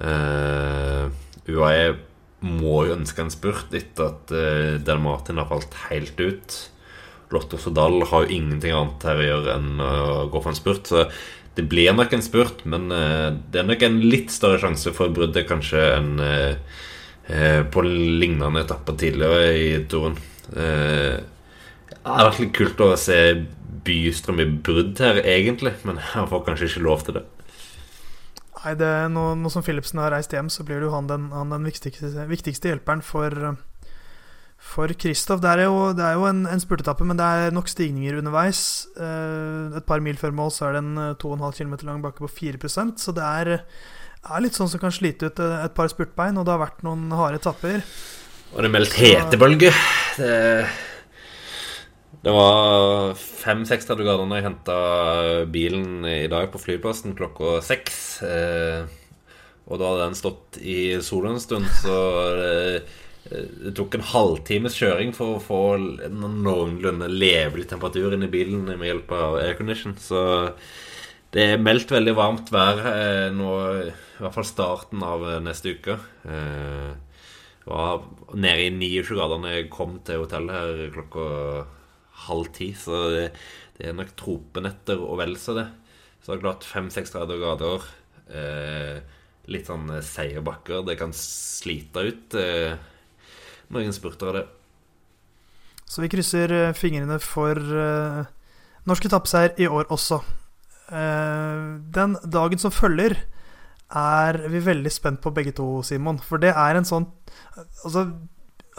[0.00, 1.08] Eh,
[1.48, 1.88] UAE
[2.48, 4.32] må jo ønske en spurt etter at
[4.86, 6.58] Del Martin har falt helt ut.
[7.34, 10.88] Lotto Sodal har jo ingenting annet her å gjøre enn å gå for en spurt.
[10.88, 11.04] Så
[11.58, 15.10] det blir nok en spurt, men eh, det er nok en litt større sjanse for
[15.14, 16.76] bruddet kanskje enn eh,
[17.26, 20.14] eh, på lignende etapper tidligere i turen.
[20.48, 23.18] Det er litt kult å se
[23.88, 27.24] Bystrøm i brudd her, egentlig, men han får kanskje ikke lov til det.
[28.58, 31.28] Nei, det nå, nå som Philipsen har reist hjem, så blir det jo han den,
[31.34, 33.34] han den viktigste, viktigste hjelperen for
[34.58, 37.70] for Kristoff det er jo, det er jo en, en spurtetappe, men det er nok
[37.70, 38.88] stigninger underveis.
[38.98, 42.24] Eh, et par mil før mål så er det en 2,5 eh, km lang bakke
[42.24, 45.90] på 4% så det er, er, litt sånn som kan slite ut eh, et par
[45.92, 47.86] spurtbein, og det har vært noen harde etapper.
[48.50, 49.72] Og det er meldt hetebølge.
[50.18, 50.36] Det,
[52.26, 54.78] det var fem-seks grader da jeg henta
[55.54, 58.00] bilen i dag på flyplassen klokka seks.
[58.24, 62.00] og da hadde den stått i sola en stund, så
[62.40, 68.24] det Eh, det tok en halvtimes kjøring for å få en noenlunde levelig temperatur inn
[68.24, 69.96] i bilen med hjelp av aircondition.
[70.00, 70.22] Så
[71.34, 73.50] det er meldt veldig varmt vær eh, nå,
[73.90, 75.98] i hvert fall starten av eh, neste uke.
[76.24, 81.28] Jeg var nede i 29 grader da jeg kom til hotellet her klokka
[82.24, 82.72] halv ti.
[82.72, 83.26] Så det,
[83.76, 85.68] det er nok tropenetter og vel så det.
[86.22, 87.84] Så det er klart 5-6 grader,
[89.48, 90.80] litt sånn seige bakker.
[90.88, 92.38] Det kan slite ut.
[93.74, 94.44] Noen spurter av det.
[95.88, 98.24] Så vi krysser eh, fingrene for uh,
[98.88, 100.20] norsk etappeseier i år også.
[100.88, 103.16] Uh, den dagen som følger,
[103.88, 106.20] er vi veldig spent på begge to, Simon.
[106.20, 107.06] For det er en sånn
[107.56, 108.04] Altså,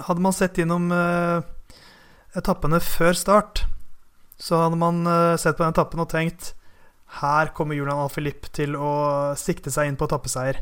[0.06, 1.42] hadde man sett gjennom uh,
[2.38, 3.64] etappene før start,
[4.40, 5.02] så hadde man
[5.42, 6.54] sett på den etappen og tenkt
[7.20, 8.92] her kommer Julian Alfilip til å
[9.40, 10.62] sikte seg inn på etappeseier.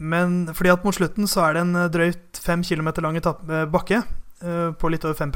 [0.00, 3.66] Men fordi at mot slutten så er det en eh, drøyt fem kilometer lang eh,
[3.68, 5.32] bakke uh, på litt over 5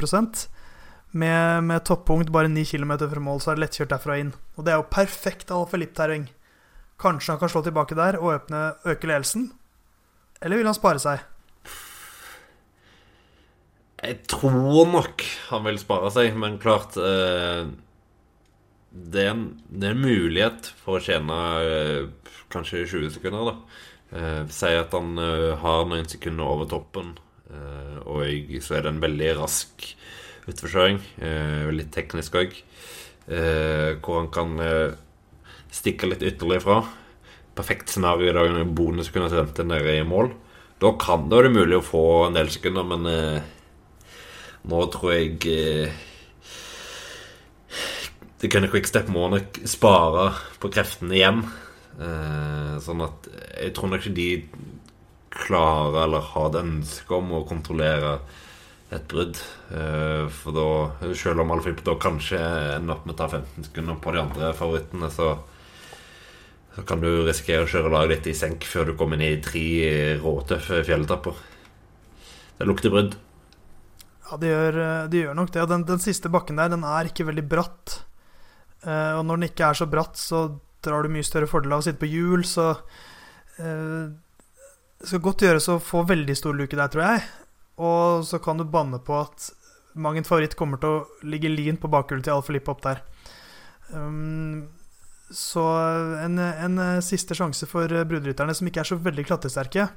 [1.15, 4.33] med, med toppunkt bare 9 km fra mål, så er det lettkjørt derfra inn.
[4.57, 6.27] Og det er jo perfekt Alfa-Lipp-terreng.
[6.99, 9.49] Kanskje han kan slå tilbake der og øpne, øke ledelsen?
[10.41, 11.23] Eller vil han spare seg?
[14.03, 17.63] Jeg tror nok han vil spare seg, men klart eh,
[18.91, 23.83] det, er en, det, er en, mulighet for å tjene eh, kanskje 20 sekunder, da.
[24.15, 27.17] Uh, sier at han eh, har noen sekunder over toppen,
[27.51, 29.89] eh, og så er det en veldig rask
[30.45, 30.99] utforkjøring.
[31.73, 32.51] litt teknisk òg.
[33.25, 34.51] hvor han kan
[35.73, 36.77] stikke litt ytterligere fra.
[37.57, 40.31] Perfekt scenario i dag når bonus kunne sendt den nede i mål.
[40.81, 43.45] Da kan det være mulig å få en del sekunder, men eh,
[44.67, 46.01] nå tror jeg eh,
[48.41, 51.45] Det kunne Quickstep må nok spare på kreftene igjen.
[51.95, 54.29] Eh, sånn at jeg tror nok ikke de
[55.35, 58.17] klarer eller har et ønske om å kontrollere
[58.93, 59.39] et brudd.
[59.71, 60.67] Eh, for da,
[61.17, 62.39] selv om Alfilip da kanskje
[62.75, 65.33] ender opp med å ta 15 sekunder på de andre favorittene, så,
[66.75, 69.43] så kan du risikere å kjøre laget ditt i senk før du kommer ned i
[69.43, 69.67] tre
[70.23, 71.39] råtøffe fjelletapper.
[72.59, 73.15] Det lukter brudd.
[74.25, 74.77] Ja, det gjør,
[75.11, 75.65] de gjør nok det.
[75.69, 77.99] Den, den, siste bakken der, den er ikke veldig bratt.
[78.85, 80.47] Eh, og når den ikke er så bratt, så
[80.85, 82.71] drar du mye større fordel av å sitte på hjul, så
[83.59, 84.13] eh,
[85.01, 87.25] Det skal godt gjøres å få veldig stor luke der, tror jeg.
[87.83, 89.49] Og så kan du banne på at
[89.99, 93.01] mang en favoritt kommer til å ligge lin på bakhjulet til Alfa Lippe opp der.
[93.91, 94.67] Um,
[95.31, 95.63] så
[96.21, 99.87] en, en, siste sjanse for bruderytterne som ikke er så veldig klatresterke.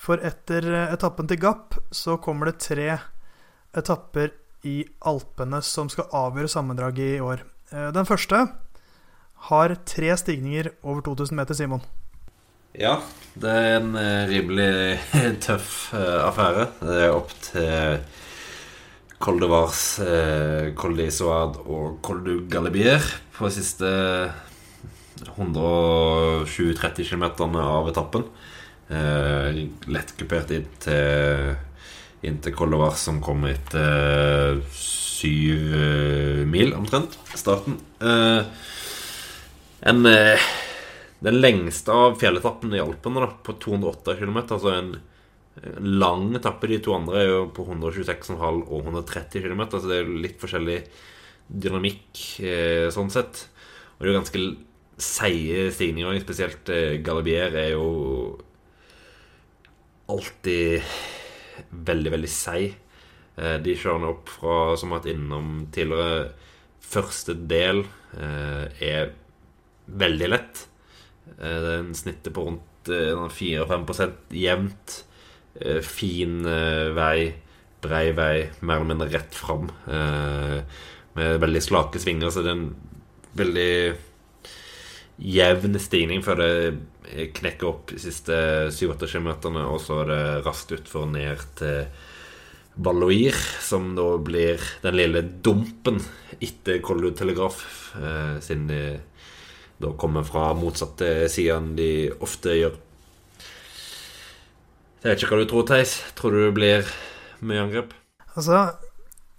[0.00, 2.88] For etter etappen til Gapp så kommer det tre
[3.76, 4.32] etapper
[4.68, 7.44] i Alpene som skal avgjøre sammendraget i år.
[7.72, 8.44] Eh, den første
[9.48, 11.82] har tre stigninger over 2000 meter, Simon.
[12.78, 13.00] Ja,
[13.40, 15.00] det er en eh, rimelig
[15.46, 16.68] tøff uh, affære.
[16.78, 18.04] Det er opp til
[19.20, 23.02] Col de Vars, uh, Col de Soad og Col du Galibier
[23.34, 23.90] på de siste
[25.34, 27.26] 120-30 km
[27.60, 28.24] av etappen.
[28.90, 31.50] Lettkupert inn til,
[32.26, 35.76] inn til Col de Vars, som kommer etter syv
[36.48, 37.76] mil, omtrent, starten.
[39.80, 40.04] En
[41.20, 44.38] den lengste av fjelletappene i Alpene, da, på 208 km.
[44.46, 44.94] Altså en
[45.84, 46.70] lang etappe.
[46.70, 49.62] De to andre er jo på 126,5 og 130 km.
[49.74, 50.80] Så det er litt forskjellig
[51.50, 53.44] dynamikk eh, sånn sett.
[53.96, 54.44] Og det er jo ganske
[55.00, 56.20] seige stigninger.
[56.24, 57.86] Spesielt eh, Galibier er jo
[60.10, 60.80] alltid
[61.68, 62.78] veldig, veldig seig.
[63.36, 66.30] Eh, de kjører opp fra, som har vært innom tidligere,
[66.90, 67.84] første del
[68.18, 69.12] eh, er
[69.98, 70.66] veldig lett.
[71.38, 75.04] Den det er en snittet på rundt 4-5 jevnt.
[75.54, 77.32] Eh, fin eh, vei,
[77.82, 79.70] brei vei, mer eller mindre rett fram.
[81.16, 82.70] Med veldig slake svinger, så det er en
[83.36, 83.72] veldig
[85.20, 88.36] jevn stigning før det knekker opp de siste
[88.72, 91.88] 7-8 km, og så er det raskt utfor ned til
[92.80, 95.98] Balloir, som da blir den lille dumpen
[96.38, 97.64] etter Kollu Telegraf,
[98.44, 98.82] siden de
[99.80, 101.90] da kommer fra motsatte side enn de
[102.20, 102.76] ofte gjør.
[105.00, 105.94] Jeg vet ikke hva du tror, Theis.
[106.18, 106.90] Tror du det blir
[107.40, 107.94] mye angrep?
[108.36, 108.66] Altså,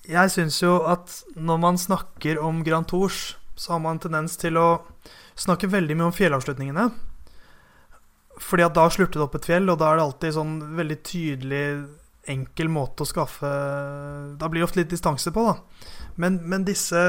[0.09, 4.57] jeg syns jo at når man snakker om Grand Tours, så har man tendens til
[4.57, 4.81] å
[5.37, 6.89] snakke veldig mye om fjellavslutningene.
[8.41, 11.01] Fordi at da slutter det opp et fjell, og da er det alltid sånn veldig
[11.05, 11.65] tydelig,
[12.29, 13.49] enkel måte å skaffe
[14.37, 15.87] Da blir det ofte litt distanse på, da.
[16.21, 17.01] Men, men disse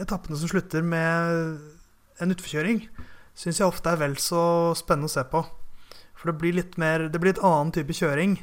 [0.00, 1.77] etappene som slutter med
[2.22, 2.82] en utforkjøring
[3.38, 5.44] syns jeg ofte er vel så spennende å se på.
[6.18, 8.40] For det blir litt mer Det blir et annen type kjøring.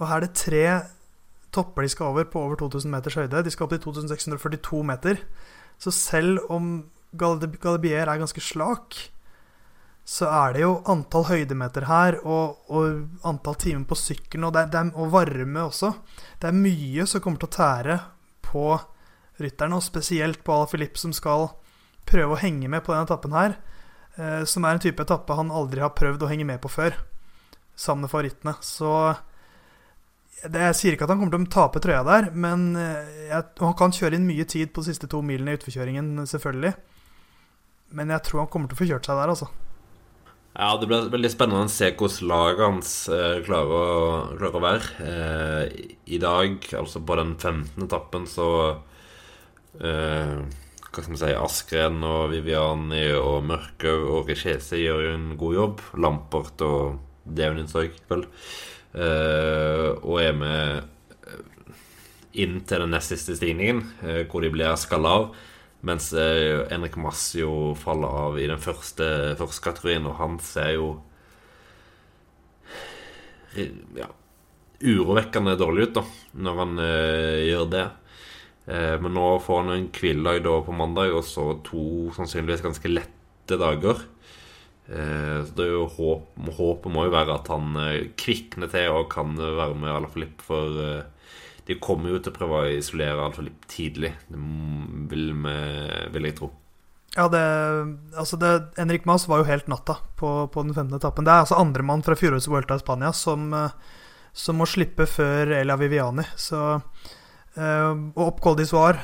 [0.00, 0.64] Og her er det tre
[1.54, 3.44] topper de skal over på over 2000 meters høyde.
[3.44, 5.22] De skal opp til 2642 meter.
[5.78, 8.96] Så selv om Galibier er ganske slak,
[10.06, 14.56] så er det jo antall høydemeter her, og, og antall timer på sykkelen, og,
[14.94, 15.92] og, varme også.
[16.40, 17.98] Det er mye som kommer til å tære
[18.46, 18.64] på
[19.40, 21.48] rytterne, og spesielt på Ala Filip, som skal
[22.10, 23.56] prøve å henge med på denne etappen her,
[24.16, 26.98] eh, som er en type etappe han aldri har prøvd å henge med på før,
[27.78, 28.56] sammen med favorittene.
[28.64, 28.90] Så
[30.44, 33.48] det, jeg sier ikke at han kommer til å tape trøya der, men eh, jeg,
[33.60, 36.76] han kan kjøre inn mye tid på de siste to milene i utforkjøringen, selvfølgelig.
[37.98, 39.50] Men jeg tror han kommer til å få kjørt seg der, altså.
[40.50, 43.84] Ja, det blir veldig spennende å se hvordan laget hans eh, klarer, å,
[44.34, 44.88] klarer, å, være.
[45.06, 47.84] Eh, I dag, altså på den 15.
[47.86, 48.48] etappen, så
[49.78, 50.40] eh,
[50.90, 55.54] hva skal vi si, Askren og Viviani og Mørkhaug og Richese gjør jo en god
[55.54, 55.82] jobb.
[56.02, 56.96] Lampert og
[57.30, 58.24] Devninsøy, vel.
[58.90, 60.80] Uh, og er med
[61.30, 61.44] eh,
[62.42, 65.28] inn til den nest siste stigningen, uh, hvor de blir skalla av.
[65.86, 70.90] Mens uh, Henrik Massio faller av i den første, første kategorien, og han ser jo
[73.94, 74.10] ja,
[74.82, 76.04] urovekkende dårlig ut da
[76.38, 76.82] når han
[77.46, 77.86] gjør det.
[78.66, 83.58] Eh, men nå får han en hviledag på mandag, og så to sannsynligvis ganske lette
[83.60, 84.04] dager.
[84.90, 89.00] Eh, så det er jo håp, Håpet må jo være at han eh, kvikner til
[89.00, 90.44] og kan være med Alfalip.
[90.44, 90.80] For
[91.66, 94.14] de kommer jo til å prøve å isolere Alfalip tidlig.
[94.28, 94.40] Det
[95.10, 96.52] vil, med, vil jeg tro.
[97.16, 97.42] Ja, det,
[98.14, 100.94] altså det, Henrik Maas var jo helt natta på, på den 15.
[101.00, 101.26] etappen.
[101.26, 103.48] Det er altså andremann fra fjorårets Vuelta i Spania som,
[104.30, 106.22] som, må slippe før Elia Viviani.
[106.38, 106.60] Så,
[107.58, 109.00] og opp Col d'Isoire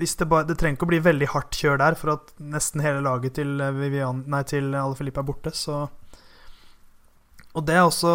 [0.00, 3.36] det, det, trenger ikke å bli veldig hardt kjør der for at nesten hele laget
[3.38, 5.88] til, Vivian, nei, til Alle Filippe er borte, så
[7.54, 8.12] Og det er også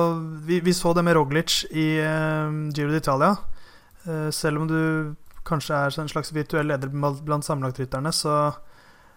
[0.47, 3.35] Vi, vi så det med Roglic i uh, Giro d'Italia.
[4.07, 8.55] Uh, selv om du kanskje er en slags virtuell leder blant sammenlagtrytterne, så,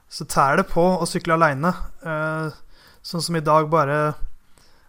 [0.08, 1.72] så tær det på å sykle aleine.
[2.04, 2.52] Uh,
[3.00, 4.12] sånn som i dag, bare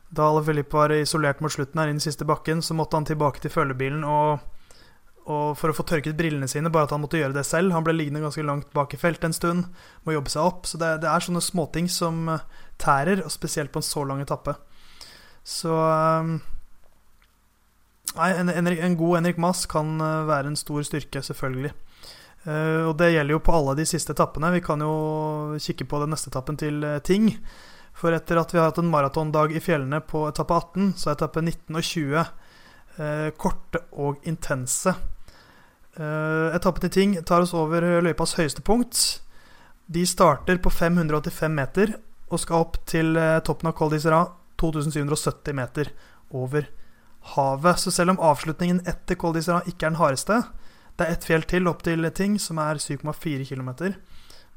[0.09, 3.07] da Alle Filippe var isolert mot slutten her i den siste bakken, så måtte han
[3.07, 4.41] tilbake til følgebilen og
[5.29, 7.73] og for å få tørket brillene sine, bare at han måtte gjøre det selv.
[7.75, 9.67] Han ble liggende ganske langt bak i feltet en stund,
[10.05, 10.65] må jobbe seg opp.
[10.65, 12.45] Så det, det er sånne småting som eh,
[12.81, 14.55] tærer, og spesielt på en så lang etappe.
[15.45, 16.31] Så eh,
[18.09, 21.75] Nei, en, en, en god Henrik Mass kan eh, være en stor styrke, selvfølgelig.
[22.47, 24.49] Uh, og det gjelder jo på alle de siste etappene.
[24.55, 27.27] Vi kan jo kikke på den neste etappen til Ting.
[27.99, 31.17] For etter at vi har hatt en maratondag i fjellene på etappe 18, så er
[31.17, 34.95] etappe 19 og 20 uh, korte og intense.
[35.99, 39.19] Uh, etappen til Ting tar oss over løypas høyeste punkt.
[39.89, 41.95] De starter på 585 meter
[42.29, 44.23] og skal opp til uh, toppen av Col d'Isera,
[44.61, 45.91] 2770 meter
[46.35, 46.69] over
[47.35, 47.83] havet.
[47.83, 50.41] Så selv om avslutningen etter Col d'Isera ikke er den hardeste,
[50.95, 53.71] det er ett fjell til opp til Ting, som er 7,4 km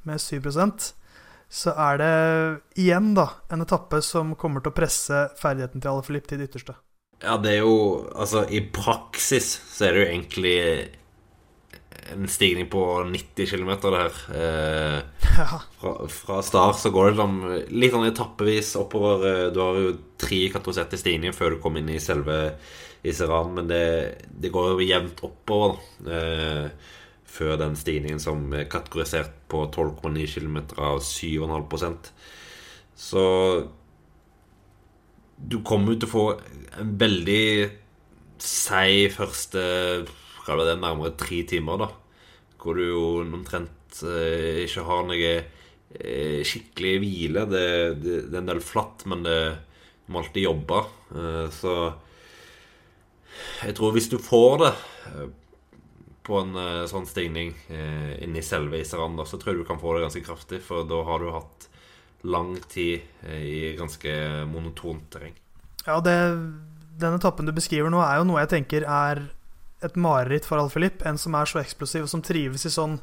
[0.02, 0.92] med 7%
[1.52, 2.14] så er det
[2.81, 6.78] igjen da en etappe som kommer til å presse ferdigheten til Alaphilippe til det ytterste.
[7.22, 10.57] Ja, det er jo Altså, i praksis så er det jo egentlig
[12.12, 14.20] en stigning på 90 km, der.
[14.37, 15.00] Eh,
[15.81, 17.37] fra, fra, start så går det liksom
[17.70, 19.26] litt sånn etappevis oppover.
[19.28, 22.38] Eh, du har jo tre kategoriserte stigninger før du kommer inn i selve
[23.02, 23.85] Iseran, men det,
[24.31, 26.68] det går jo jevnt oppover eh,
[27.33, 32.11] før den stigningen som er kategorisert på 12,9 km av 7,5%
[32.94, 33.24] Så
[35.42, 36.26] du kommer jo til å få
[36.78, 37.46] en veldig
[38.42, 39.62] seig første
[40.48, 41.92] Er det, nærmere tre timer, da
[42.62, 47.44] hvor du jo omtrent eh, ikke har noe eh, skikkelig hvile.
[47.50, 47.66] Det,
[47.98, 49.37] det, det, er en del flatt, men det,
[50.07, 50.83] du må alltid jobbe.
[51.16, 51.76] Eh, så
[53.62, 54.72] jeg tror hvis du får det
[55.11, 55.28] eh,
[56.22, 59.96] på en eh, sånn stigning eh, inni selve Isaranda, så tror jeg du kan få
[59.96, 60.62] det ganske kraftig.
[60.64, 61.68] For da har du hatt
[62.22, 63.02] lang tid
[63.35, 64.12] i ganske
[64.46, 65.35] monotont terreng.
[65.83, 66.14] Ja, det,
[67.02, 69.24] den etappen du beskriver nå, er jo noe jeg tenker er
[69.87, 71.03] et mareritt for Alfilip.
[71.07, 72.99] En som er så eksplosiv, og som trives i sånn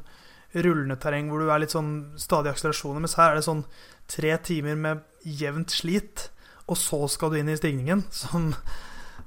[0.50, 3.02] rullende terreng hvor du er litt sånn stadig akselerasjoner.
[3.04, 3.64] Mens her er det sånn
[4.10, 6.28] tre timer med jevnt slit,
[6.70, 8.04] og så skal du inn i stigningen.
[8.14, 8.50] Som,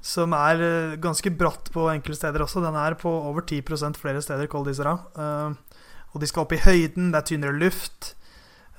[0.04, 2.62] som er eh, ganske bratt på enkelte steder også.
[2.64, 3.62] Den er på over 10
[3.96, 4.98] flere steder, Col d'Isera.
[5.16, 5.80] Uh,
[6.12, 8.12] og de skal opp i høyden, det er tynnere luft.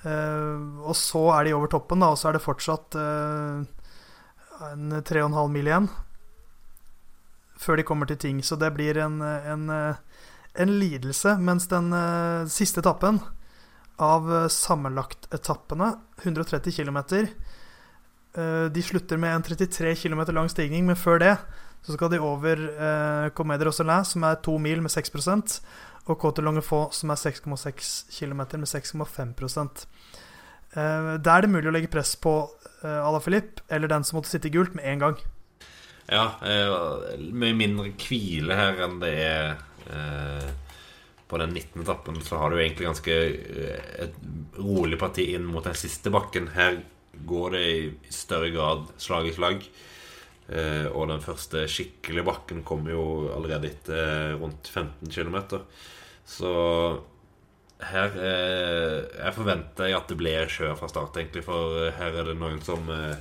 [0.05, 2.99] Uh, og så er de over toppen, da, og så er det fortsatt
[4.65, 5.89] en 3,5 mil igjen
[7.59, 8.43] før de kommer til ting.
[8.43, 9.69] Så det blir en, en,
[10.55, 11.37] en lidelse.
[11.39, 13.21] Mens den uh, siste etappen
[14.01, 16.99] av uh, sammenlagtetappene, 130 km,
[18.37, 21.35] uh, de slutter med en 33 km lang stigning, men før det
[21.85, 25.59] så skal de over uh, Comedre Roselin, som er to mil med 6%
[26.05, 29.85] og Côte Longefaux, som er 6,6 km med 6,5
[30.77, 32.33] uh, Da er det mulig å legge press på
[32.83, 35.21] uh, Filip, eller den som måtte sitte i gult, med en gang.
[36.05, 39.55] Ja, eh, mye mindre hvile her enn det er
[39.89, 40.49] eh,
[41.25, 41.81] på den 19.
[41.81, 42.19] etappen.
[42.21, 44.19] Så har du egentlig ganske eh, et
[44.59, 46.51] rolig parti inn mot den siste bakken.
[46.53, 46.77] Her
[47.25, 49.65] går det i større grad slag i slag.
[50.45, 55.41] Eh, og den første skikkelige bakken kommer jo allerede etter eh, rundt 15 km.
[56.25, 56.53] Så
[57.89, 61.43] her eh, jeg forventer at det blir kjør fra start, egentlig.
[61.49, 63.17] For her er det noen som eh,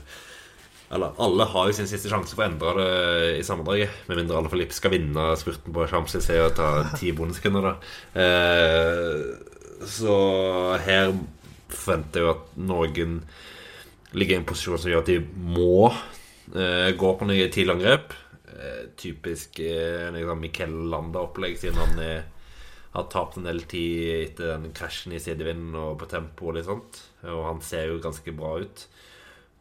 [0.94, 4.02] eller alle har jo sin siste sjanse for å endre det i sammendraget.
[4.08, 7.74] Med mindre alle Filip skal vinne spurten på Champs-Élysées og ta ti bonussekunder, da.
[8.22, 10.18] Eh, så
[10.84, 11.10] her
[11.74, 13.16] forventer jeg jo at noen
[14.14, 15.18] ligger i en posisjon som gjør at de
[15.56, 18.14] må eh, gå på nye tidlig angrep.
[18.54, 22.20] Eh, typisk eh, liksom Miquel Landa-opplegg, siden han er,
[22.94, 26.70] har tapt en del tid etter den krasjen i sidevinden og på tempo og litt
[26.70, 27.02] sånt.
[27.26, 28.86] Og han ser jo ganske bra ut.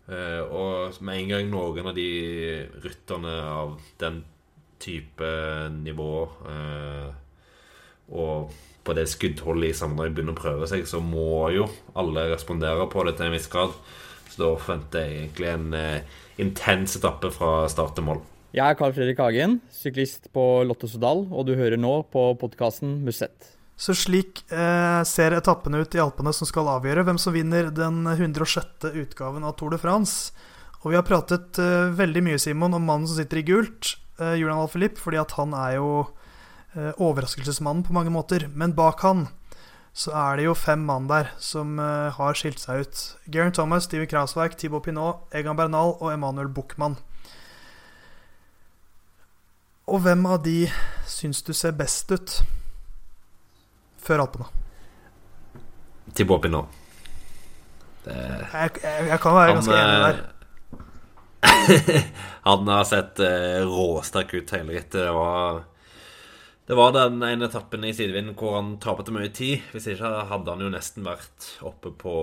[0.04, 2.08] Uh, og med en gang noen av de
[2.84, 4.20] rytterne av den
[4.84, 5.30] type
[5.78, 7.08] nivå uh,
[8.12, 8.52] og
[8.84, 13.06] på det skuddholdet i sammenheng begynner å prøve seg, så må jo alle respondere på
[13.08, 13.72] det til en viss grad.
[14.28, 18.20] Så da forventer jeg egentlig en uh, intens etappe fra start til mål.
[18.54, 23.00] Jeg er Carl Fredrik Hagen, syklist på Lotto Sodal, og du hører nå på podkasten
[23.08, 23.53] Musett.
[23.76, 28.06] Så slik eh, ser etappene ut i Alpene som skal avgjøre hvem som vinner den
[28.08, 28.90] 106.
[28.94, 30.32] utgaven av Tour de France.
[30.84, 34.36] Og vi har pratet eh, veldig mye, Simon, om mannen som sitter i gult, eh,
[34.38, 35.90] Julian Alphilippe, fordi at han er jo
[36.76, 38.50] eh, overraskelsesmannen på mange måter.
[38.54, 39.28] Men bak han
[39.94, 43.02] så er det jo fem mann der som uh, har skilt seg ut.
[43.30, 46.98] Garen Thomas, Steven Krauswerk, Thibaut Pinot, Egan Bernal og Emanuel Buchmann.
[49.86, 50.66] Og hvem av de
[51.06, 52.40] syns du ser best ut
[54.04, 54.48] før Alpene?
[56.14, 56.64] Til Bobby nå.
[58.04, 58.16] Det...
[58.16, 60.24] Jeg, jeg, jeg, kan være ganske enig der.
[61.44, 62.10] Eh,
[62.50, 65.00] han har sett uh, råsterk ut hele rittet.
[65.06, 65.64] Det var
[66.64, 69.66] det var den ene etappen i sidevind hvor han tapte mye tid.
[69.74, 72.14] Hvis ikke hadde han jo nesten vært oppe på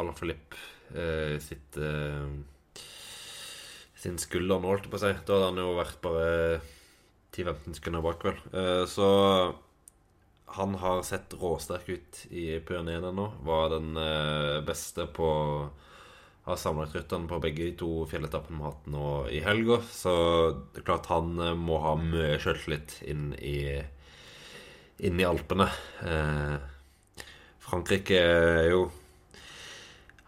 [0.00, 0.56] Alain Philippe
[0.96, 2.30] eh, sitt eh,
[4.00, 5.12] sin skulder nå, holdt jeg på å si.
[5.26, 6.30] Da hadde han jo vært bare
[7.36, 8.40] 10-15 sekunder bak, vel.
[8.56, 9.08] Eh, så
[10.46, 13.26] han har sett råsterk ut i Pyreneene nå.
[13.44, 15.28] Var den eh, beste på
[16.46, 19.80] har samlet rytterne på begge de to fjelletappene vi har hatt nå i helga.
[19.90, 20.12] Så
[20.72, 23.32] det er klart han eh, må ha mye sjøltillit inn
[24.96, 25.66] inn i Alpene.
[26.06, 26.54] Eh,
[27.66, 28.86] Frankrike er jo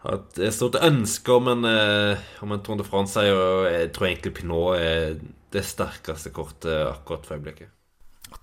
[0.03, 3.67] har et stort ønske om en, eh, om en Tour de France-seier.
[3.71, 5.19] Jeg tror egentlig Pinot er
[5.51, 7.78] det sterkeste kortet akkurat for øyeblikket.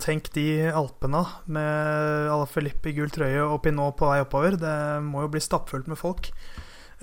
[0.03, 4.59] Tenk de Alpene med Ala Felipe i gul trøye og Pinot på vei oppover.
[4.61, 4.76] Det
[5.07, 6.30] må jo bli stappfullt med folk.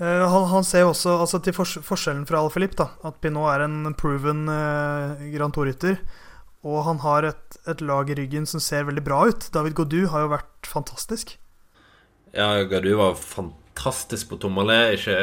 [0.00, 3.46] Uh, han, han, ser jo også altså, til fors forskjellen fra Alaphilippe da, at Pinot
[3.52, 5.98] er en proven uh, Grand Tour-rytter.
[6.64, 9.50] Og han har et, et, lag i ryggen som ser veldig bra ut.
[9.54, 11.34] David Godou har jo vært fantastisk.
[12.32, 14.96] Ja, Godou var fantastisk på Tommerle.
[14.96, 15.18] Ikke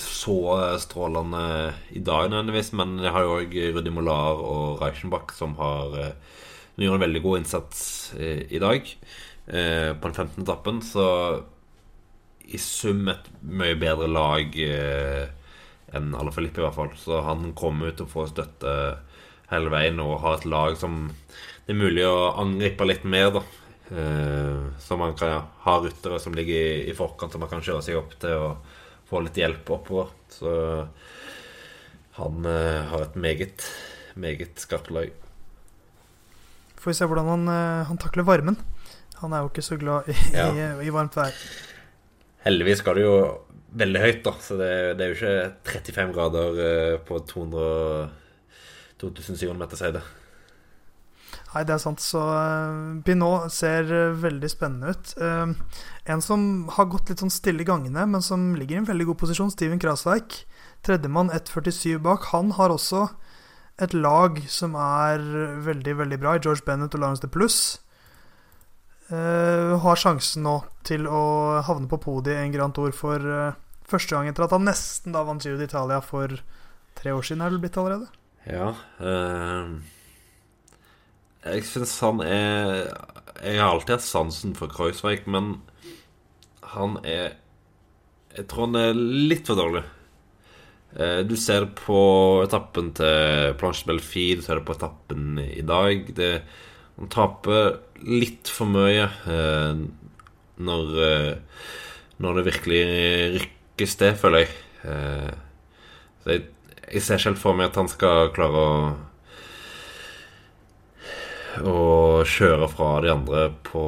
[0.00, 0.38] så
[0.80, 5.94] strålende i dag nødvendigvis, men jeg har jo òg Rudi Molar og Reichenbach som har
[5.96, 6.42] uh,
[6.84, 7.80] gjort en veldig god innsats
[8.20, 8.92] i, i dag.
[9.46, 10.42] på den 15.
[10.42, 11.06] etappen, så
[12.46, 15.26] i sum et mye bedre lag eh,
[15.96, 16.92] enn Alle Filippe, i hvert fall.
[16.98, 18.72] Så han kommer ut til å få støtte
[19.50, 21.06] hele veien og har et lag som
[21.66, 23.42] det er mulig å angripe litt mer, da.
[23.90, 27.98] Eh, så man kan ha ryttere som ligger i, forkant, som man kan kjøre seg
[27.98, 28.74] opp til og
[29.10, 30.14] få litt hjelp oppover.
[30.30, 30.52] Så
[32.20, 33.66] han eh, har et meget,
[34.14, 35.25] meget skarpt lag.
[36.80, 38.58] Får vi se hvordan han, eh, han, takler varmen.
[39.22, 40.50] Han er jo ikke så glad i, ja.
[40.52, 41.34] i, i varmt vær.
[42.46, 43.16] Heldigvis skal det jo
[43.76, 44.34] veldig høyt, da.
[44.44, 48.14] Så det, det er jo ikke 35 grader eh, på 200
[48.96, 50.00] 2700 meters høyde.
[51.52, 52.00] Nei, det er sant.
[52.00, 55.10] Så uh, Pinot ser veldig spennende ut.
[56.08, 56.46] En som
[56.76, 59.52] har gått litt sånn stille i gangene, men som ligger i en veldig god posisjon,
[59.52, 60.42] Steven Krasveik.
[60.86, 62.30] Tredjemann 1,47 bak.
[62.32, 63.06] Han har også
[63.82, 65.22] et lag som er
[65.66, 67.58] veldig, veldig bra, i George Bennett og Lawrence de Plus.
[69.06, 70.56] Uh, har sjansen nå
[70.86, 73.54] til å havne på podiet en Grand Tour for uh,
[73.86, 76.32] første gang etter at han nesten da vant Giro d'Italia for
[76.98, 78.08] tre år siden, er det blitt allerede?
[78.48, 78.72] Ja.
[78.98, 79.78] Uh,
[81.46, 82.88] jeg syns han er
[83.44, 85.60] Jeg har alltid hatt sansen for Kreuzweig, men
[86.74, 87.36] han er
[88.34, 89.84] Jeg tror han er litt for dårlig.
[90.96, 91.98] Du ser på
[92.40, 96.06] etappen til Planche Belfi, du ser på etappen i dag.
[96.16, 96.30] Det
[96.96, 97.74] han taper
[98.08, 99.80] litt for mye eh,
[100.64, 101.64] når, eh,
[102.24, 102.84] når det virkelig
[103.34, 104.54] rykkes det, føler jeg.
[104.88, 105.34] Eh,
[106.30, 106.46] jeg,
[106.86, 108.78] jeg ser selv for meg at han skal klare å
[111.56, 113.82] Å kjøre fra de andre på,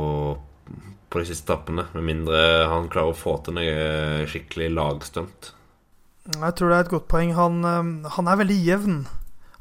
[1.12, 1.84] på de siste etappene.
[1.92, 2.38] Med mindre
[2.70, 5.50] han klarer å få til noe skikkelig lagstunt.
[6.28, 7.32] Jeg tror det er et godt poeng.
[7.36, 8.98] Han, eh, han, er veldig jevn.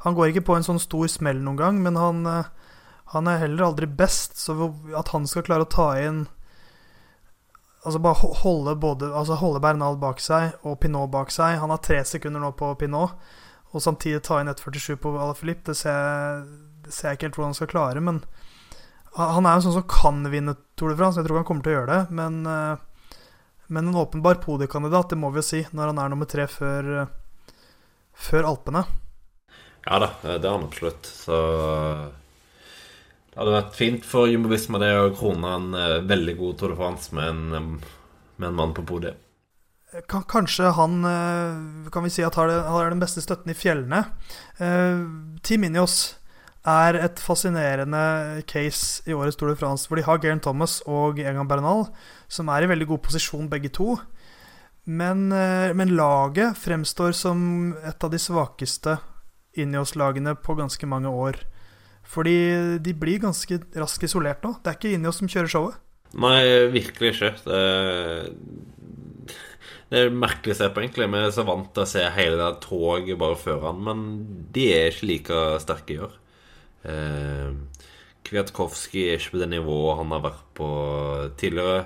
[0.04, 2.50] Han går ikke på en sånn stor smell noen gang, men han eh,
[3.12, 6.26] han er heller aldri best, så at han skal klare å ta inn
[7.86, 11.60] Altså bare holde både Altså holde Bernal bak seg og Pinot bak seg.
[11.62, 13.14] Han har tre sekunder nå på Pinot,
[13.70, 15.70] og samtidig ta inn 1,47 på Alaphilippe.
[15.70, 16.42] Det, ser,
[16.84, 18.18] det ser jeg ikke helt hvordan han skal klare, men
[19.14, 21.22] han er jo sånn som kan vinne Tour de France.
[21.22, 22.82] Jeg tror han kommer til å gjøre det, men, eh,
[23.68, 27.06] men en åpenbar podiekandidat, det må vi jo si, når han er nummer tre før,
[28.16, 28.84] før Alpene.
[29.84, 31.06] Ja da, det er han absolutt.
[31.06, 31.36] Så
[33.28, 36.74] det hadde vært fint for Jumbo Visma det å krone en uh, veldig god Tour
[36.74, 37.78] de France med en,
[38.36, 39.20] med en mann på podiet.
[40.04, 44.02] Kanskje han eh, kan vi si at har, den beste støtten i fjellene.
[45.40, 46.17] Team Inios
[46.68, 51.20] er et fascinerende case i årets Tour de France, hvor de har Garen Thomas og
[51.22, 51.86] Egan Bernal,
[52.28, 53.96] som er i veldig god posisjon begge to.
[54.88, 57.40] Men, men laget fremstår som
[57.84, 58.94] et av de svakeste
[59.60, 61.40] Ineos-lagene på ganske mange år.
[62.08, 64.54] Fordi de blir ganske raskt isolert nå.
[64.62, 65.80] Det er ikke Ineos som kjører showet.
[66.16, 66.40] Nei,
[66.72, 67.34] virkelig ikke.
[67.44, 68.30] Det er,
[69.92, 71.10] det er merkelig å se på, egentlig.
[71.12, 74.06] Vi er så vant til å se hele det toget bare foran, men
[74.54, 76.16] de er ikke like sterke i år.
[76.86, 77.50] Eh,
[78.28, 80.70] Kwiatkowski er ikke på det nivået han har vært på
[81.40, 81.84] tidligere.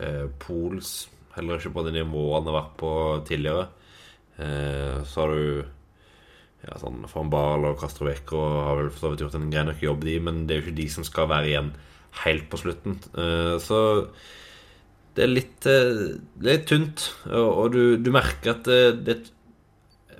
[0.00, 2.92] Eh, Pols heller ikke på det nivået han har vært på
[3.28, 3.66] tidligere.
[4.38, 5.64] Eh, så har du
[6.64, 10.44] ja, sånn Van Baal og Castrovecco har vel gjort en grei nok jobb, de, men
[10.46, 11.70] det er jo ikke de som skal være igjen
[12.24, 12.98] helt på slutten.
[13.20, 13.78] Eh, så
[15.14, 19.30] det er litt, eh, litt tynt, og, og du, du, merker at det, det, er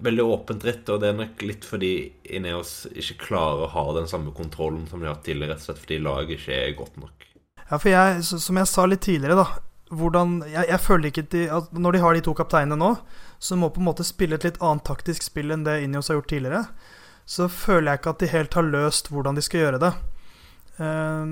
[0.02, 1.92] veldig åpent ritt, og det er nok litt fordi
[2.34, 5.68] Ineos ikke klarer å ha den samme kontrollen som de har hatt tidligere, rett og
[5.68, 7.28] slett fordi laget ikke er godt nok.
[7.64, 9.48] Ja, for jeg, som jeg sa litt tidligere, da
[9.94, 12.90] hvordan, jeg, jeg, føler ikke de, at Når de har de to kapteinene nå,
[13.38, 16.18] som må på en måte spille et litt annet taktisk spill enn det Ineos har
[16.18, 16.64] gjort tidligere,
[17.28, 19.92] så føler jeg ikke at de helt har løst hvordan de skal gjøre det.
[20.80, 21.24] Uh,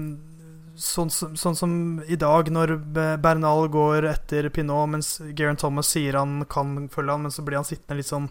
[0.78, 1.72] sånn, sånn, som
[2.08, 2.76] i dag, når
[3.22, 7.60] Bernal går etter Pinot, mens Garen Thomas sier han kan følge han, men så blir
[7.60, 8.28] han sittende litt sånn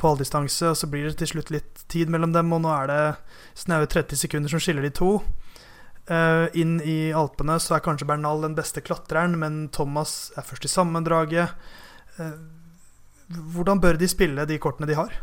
[0.00, 2.90] på halvdistanse, og så blir det til slutt litt tid mellom dem, og nå er
[2.90, 3.02] det
[3.58, 5.16] snaue 30 sekunder som skiller de to.
[6.04, 10.66] Uh, inn i Alpene så er kanskje Bernal den beste klatreren, men Thomas er først
[10.68, 11.54] i sammendraget.
[12.18, 12.34] Uh,
[13.54, 15.14] hvordan bør de spille de kortene de har?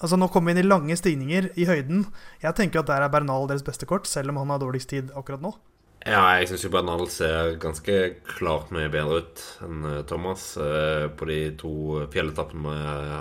[0.00, 2.06] Altså Nå kommer vi inn i lange stigninger i høyden.
[2.42, 5.12] Jeg tenker at der er Bernal deres beste kort, selv om han har dårligst tid
[5.16, 5.54] akkurat nå.
[6.00, 7.94] Ja, jeg syns jo Bernal ser ganske
[8.24, 11.72] klart mye bedre ut enn eh, Thomas eh, på de to
[12.14, 13.18] fjelletappene vi,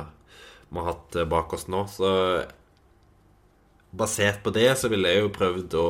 [0.70, 1.82] vi har hatt eh, bak oss nå.
[1.92, 2.12] Så
[4.00, 5.90] basert på det så ville jeg jo prøvd å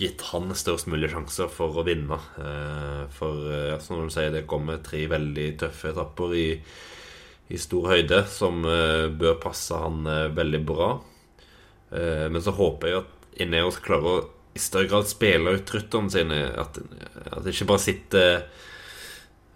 [0.00, 2.16] gitt han størst mulig sjanser for å vinne.
[3.14, 6.46] For som du sier, det kommer tre veldig tøffe etapper i,
[7.54, 10.02] i stor høyde som bør passe han
[10.34, 10.88] veldig bra.
[11.94, 14.24] Men så håper jeg at Ineos klarer å
[14.54, 16.40] i større grad spiller ut rytterne sine.
[16.60, 16.78] At,
[17.26, 18.44] at de ikke bare sitter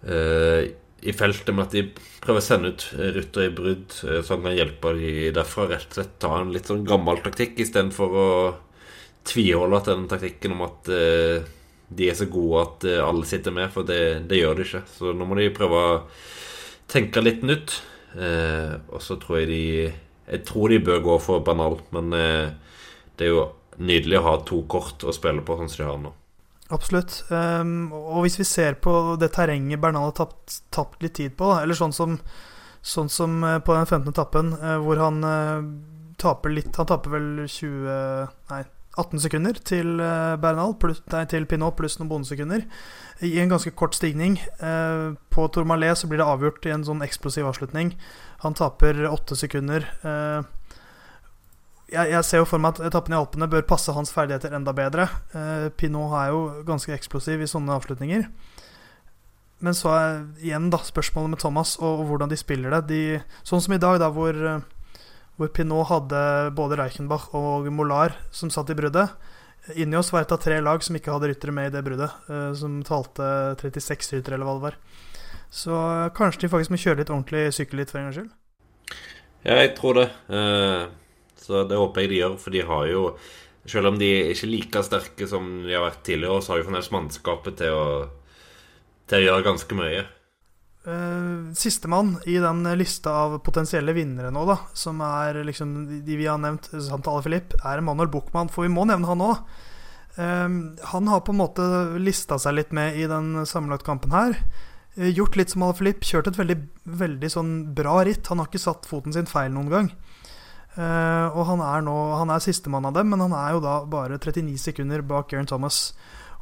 [0.03, 0.63] uh,
[0.99, 1.85] i feltet, men at de
[2.19, 5.69] prøver å sende ut rytter i brudd, uh, han kan hjelpe de derfra.
[5.71, 8.31] Rett og slett ta en litt sånn gammel taktikk istedenfor å
[9.29, 11.47] tviholde til den taktikken om at uh,
[11.89, 14.83] de er så gode at alle sitter med, for det, det, gjør de ikke.
[14.93, 15.93] Så nå må de prøve å
[16.91, 17.79] tenke litt nytt.
[18.13, 19.63] og så tror jeg de
[20.29, 23.41] Jeg tror de bør gå for banal, men det er jo
[23.79, 26.13] nydelig å ha to kort å spille på, sånn som de har nå.
[26.69, 27.23] Absolutt.
[27.33, 31.47] Um, og hvis vi ser på det terrenget Bernal har tapt, tapt litt tid på,
[31.49, 32.17] da, eller sånn som,
[32.85, 34.11] sånn som eh, på den 15.
[34.11, 35.63] etappen, uh, hvor han uh,
[36.21, 38.61] taper litt Han taper vel 20 Nei,
[38.99, 40.01] 18 sekunder til
[40.43, 42.65] Bernal, pluss, nei, til Pinot pluss noen bondesekunder.
[43.23, 44.35] I en ganske kort stigning.
[45.31, 47.93] på Tourmalet så blir det avgjort i en sånn eksplosiv avslutning.
[48.43, 49.85] Han taper åtte sekunder.
[51.89, 54.73] Jeg, jeg, ser jo for meg at etappen i Alpene bør passe hans ferdigheter enda
[54.77, 55.07] bedre.
[55.33, 58.27] Eh, Pinot er jo ganske eksplosiv i sånne avslutninger.
[59.65, 62.83] Men så er igjen da spørsmålet med Thomas og, og hvordan de spiller det.
[62.91, 63.01] De,
[63.47, 64.37] sånn som i dag, da hvor,
[65.35, 66.21] hvor, Pinot hadde
[66.55, 69.17] både Reichenbach og Molar som satt i bruddet.
[69.75, 72.13] Inni oss var et av tre lag som ikke hadde ryttere med i det bruddet.
[72.29, 74.79] Eh, som talte 36 ryttere, eller hva det var.
[75.49, 78.33] Så eh, kanskje de faktisk må kjøre litt ordentlig sykkel litt for en gangs skyld.
[79.49, 80.09] Jeg tror det.
[80.29, 80.98] Uh
[81.49, 83.05] så det håper jeg de gjør, for de har jo
[83.69, 86.63] Selv om de er ikke like sterke som de har vært tidligere, så har de
[86.65, 87.89] fremdeles mannskapet til å,
[89.11, 90.05] til å gjøre ganske mye.
[90.87, 95.75] Uh, Sistemann i den lista av potensielle vinnere nå, da, som er liksom
[96.07, 99.43] de vi har nevnt, Sant Philippe, er Manuel Buchmann, for vi må nevne han òg.
[100.19, 100.49] Eh,
[100.91, 101.65] han har på en måte
[102.01, 104.39] lista seg litt med i den sammenlagtkampen her.
[104.97, 106.57] Uh, gjort litt som Alaphilippe, kjørt et veldig,
[107.03, 108.27] veldig sånn bra ritt.
[108.31, 109.91] Han har ikke satt foten sin feil noen gang.
[110.77, 113.79] Uh, og han er nå Han er sistemann av dem, men han er jo da
[113.89, 115.93] bare 39 sekunder bak Geraint Thomas.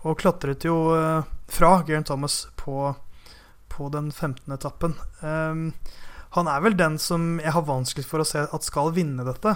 [0.03, 2.91] Og klatret jo uh, fra Geraint Thomas på,
[3.71, 4.51] på den 15.
[4.53, 4.97] etappen.
[5.21, 5.71] Um,
[6.35, 9.55] han er vel den som jeg har vanskeligst for å se at skal vinne dette.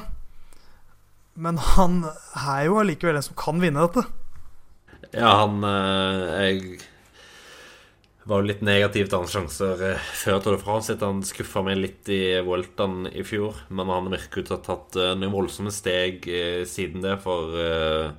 [1.35, 4.07] Men han er jo allikevel den som kan vinne dette.
[5.11, 6.79] Ja, han uh, Jeg
[8.29, 10.97] var jo litt negativ til hans sjanser eh, før Tour de France.
[11.01, 14.65] Han skuffa meg litt i Vueltaen i fjor, men han virker ut til å ha
[14.67, 17.17] tatt uh, noen voldsomme steg uh, siden det.
[17.23, 18.11] For eh,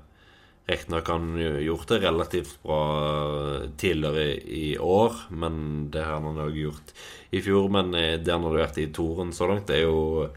[0.70, 2.82] riktignok har han gjort det relativt bra
[3.78, 5.56] tidligere i år, men
[5.94, 6.94] det har han òg gjort
[7.30, 7.70] i fjor.
[7.74, 10.28] Men det han har vært i toren så langt, det er jo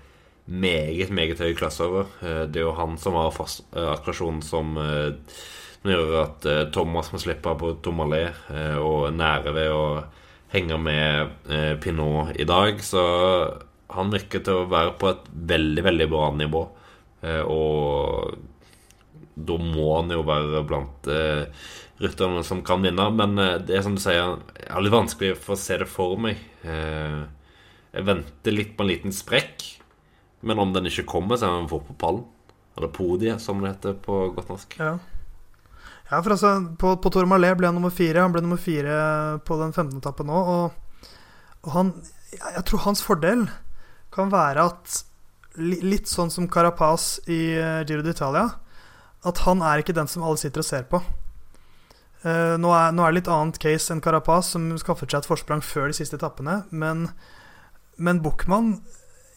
[0.45, 2.09] meget, meget høy klasse over.
[2.21, 4.75] det er jo han som har fast akklasjon som
[5.85, 9.83] som gjør at eh, Thomas må slippe på Tomalé eh, og nære ved å
[10.49, 12.81] henge med eh, Pinot i dag.
[12.81, 13.03] Så
[13.93, 16.63] han virker til å være på et veldig, veldig bra nivå.
[17.21, 18.33] Eh, og
[19.35, 21.45] da må han jo være blant eh,
[22.01, 23.05] rytterne som kan vinne.
[23.13, 26.17] Men det er som du sier, jeg har litt vanskelig for å se det for
[26.17, 26.41] meg.
[26.65, 29.69] Jeg venter litt på en liten sprekk.
[30.45, 32.25] Men om den ikke kommer, så er han fort på pallen.
[32.75, 34.81] Eller podiet, som det heter på godt norsk.
[34.81, 34.95] Ja.
[36.09, 38.21] Ja, for altså, på, på Malé ble han nummer fire.
[38.21, 39.97] Han ble nummer fire på den 15.
[39.99, 40.41] etappen nå.
[40.55, 41.01] Og,
[41.65, 41.95] og han
[42.35, 43.45] jeg tror hans fordel
[44.15, 45.03] kan være at
[45.55, 48.57] Litt sånn som Carapaz i eh, Giro d'Italia.
[49.23, 50.99] At han er ikke den som alle sitter og ser på.
[52.25, 55.29] Uh, nå, er, nå er det litt annet case enn Carapaz, som skaffet seg et
[55.29, 56.57] forsprang før de siste etappene.
[56.75, 57.05] Men,
[57.95, 58.73] men Buchmann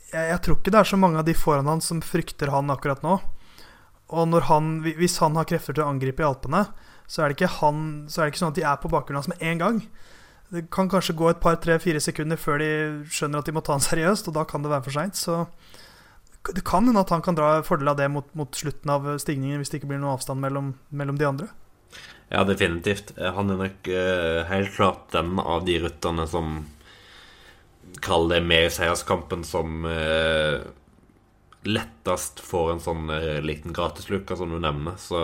[0.09, 2.75] jeg, jeg, tror ikke det er så mange av de foran han som frykter han
[2.75, 3.21] akkurat nå.
[4.09, 6.65] Og han, hvis han har krefter til å angripe i Alpene,
[7.09, 9.43] så er han, så er det ikke sånn at de er på bakgrunnen hans med
[9.45, 9.83] en gang.
[10.49, 12.71] Det kan kanskje gå et par, tre, fire sekunder før de
[13.13, 15.17] skjønner at de må ta han seriøst, og da kan det være for seint.
[15.21, 15.45] Så
[16.55, 19.61] det kan hende at han kan dra fordel av det mot, mot, slutten av stigningen,
[19.61, 21.51] hvis det ikke blir noen avstand mellom, mellom, de andre.
[22.29, 23.15] Ja, definitivt.
[23.17, 26.59] Han er nok uh, helt klart den av de rytterne som
[28.05, 30.61] Kall det mer seierskampen som uh,
[31.69, 34.97] lettest får en sånn uh, liten gratisluke, som du nevner.
[35.01, 35.21] Så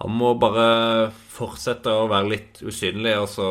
[0.00, 3.48] han må bare fortsette å være litt usynlig og så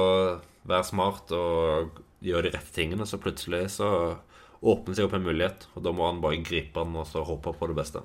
[0.68, 3.90] være smart og gjøre de rette tingene, så plutselig så
[4.64, 5.68] åpner seg opp en mulighet.
[5.76, 8.04] Og da må han bare gripe den og så håpe på det beste.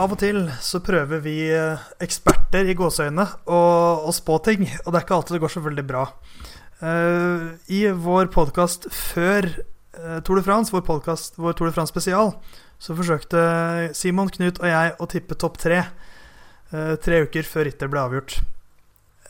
[0.00, 3.58] Av og til så prøver vi eh, eksperter i gåseøyne å,
[4.08, 6.06] å spå ting, og det er ikke alltid det går så veldig bra.
[6.80, 9.50] Uh, I vår podkast før
[9.98, 12.32] uh, Tour de France, vår, podcast, vår Tour de France spesial,
[12.80, 13.42] så forsøkte
[13.96, 15.82] Simon, Knut og jeg å tippe topp tre
[16.72, 18.40] uh, tre uker før rittet ble avgjort.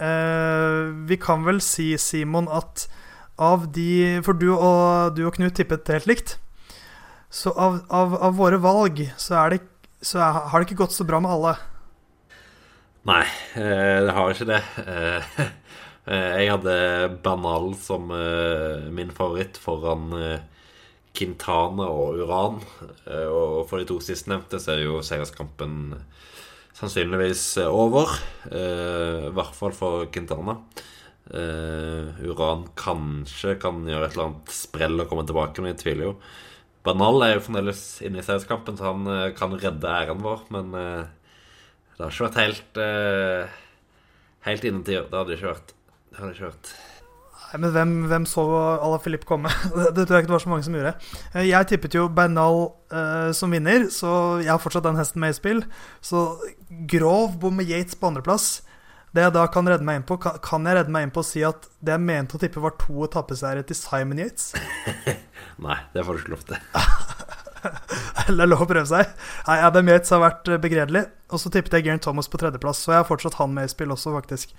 [0.00, 2.86] vi kan vel si, Simon, at
[3.36, 6.38] av de For du og, du og Knut tippet helt likt.
[7.28, 9.60] Så av, av, av våre valg så er det
[10.00, 11.54] så har det ikke gått så bra med alle.
[13.08, 13.24] Nei,
[13.56, 14.60] eh, det har ikke det.
[16.10, 18.10] Eh, eh, jeg hadde Banal som
[18.94, 20.10] min favoritt foran
[21.14, 22.60] Quintana og Uran.
[23.30, 25.94] Og for de to sistnevnte så er jo seierskampen
[26.78, 28.12] sannsynligvis over.
[28.46, 30.56] I hvert fall for Quintana.
[31.30, 36.14] Uran kanskje kan gjøre et eller annet sprell og komme tilbake, men jeg tviler jo.
[36.86, 40.46] Banal er jo fremdeles inne i seierskampen, så han kan redde æren vår.
[40.54, 42.80] Men det har ikke vært helt
[44.46, 45.04] Helt innentier.
[45.04, 45.74] Det hadde ikke vært.
[46.10, 46.72] Det hadde ikke hørt.
[47.50, 48.44] Nei, men hvem, hvem så
[48.76, 49.50] Ala Filip komme?
[49.96, 50.94] det tror jeg ikke det var så mange som gjorde.
[51.46, 52.68] Jeg tippet jo Bernal
[53.34, 54.10] som vinner, så
[54.42, 55.62] jeg har fortsatt den hesten med i spill.
[56.02, 56.28] Så
[56.90, 58.60] grov bom med Yates på andreplass.
[59.10, 61.24] Det jeg da kan redde meg inn på, kan, kan jeg redde meg inn på
[61.24, 64.52] å si at det jeg mente å tippe, var to etappeseiere til Simon Yates?
[65.66, 66.60] Nei, det får du ikke lov til.
[68.28, 69.10] det er lov å prøve seg.
[69.48, 71.02] Nei, Adam Yates har vært eh, begredelig.
[71.34, 73.72] Og så tippet jeg Gern Thomas på tredjeplass, så jeg har fortsatt han med i
[73.72, 74.54] spill også, faktisk.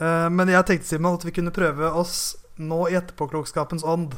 [0.00, 4.16] Uh, men jeg tenkte Simon, at vi kunne prøve oss nå i etterpåklokskapens ånd.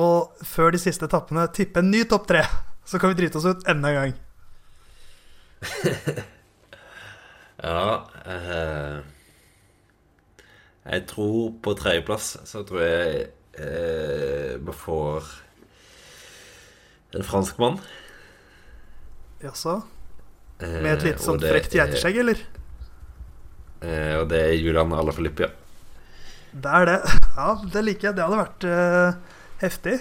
[0.00, 2.44] Og før de siste etappene tippe en ny topp tre.
[2.86, 4.18] Så kan vi drite oss ut enda en gang.
[7.60, 9.00] Ja eh,
[10.86, 13.26] Jeg tror på tredjeplass så tror jeg
[13.60, 15.28] eh, vi får
[17.18, 17.76] en franskmann.
[19.42, 19.80] Jaså?
[20.60, 22.42] Med et litt sånn frekt geiteskjegg, eller?
[23.80, 25.52] Eh, og det er Julian Alaphilippe, ja.
[26.50, 26.96] Det er det.
[27.36, 28.16] Ja, det liker jeg.
[28.16, 30.00] Det hadde vært uh, heftig.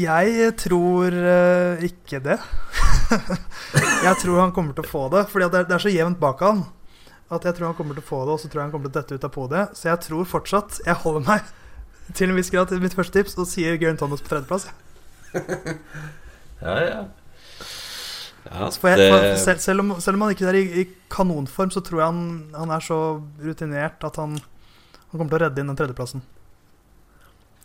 [0.00, 2.36] Jeg tror uh, ikke det.
[4.06, 6.64] jeg tror han kommer til å få det, Fordi det er så jevnt bak han.
[7.30, 8.90] At jeg tror han kommer til å få det, og så tror jeg han kommer
[8.90, 9.78] til å dette ut av podiet.
[9.78, 11.54] Så jeg tror fortsatt Jeg holder meg
[12.18, 14.66] til en viss grad til mitt første tips og sier Gøran Thomas på tredjeplass.
[16.66, 17.00] ja, ja.
[18.46, 21.82] Ja jeg, for selv, selv, om, selv, om, han ikke er i, i, kanonform, så
[21.84, 22.22] tror jeg han,
[22.56, 22.98] han er så
[23.42, 26.24] rutinert at han, han, kommer til å redde inn den tredjeplassen.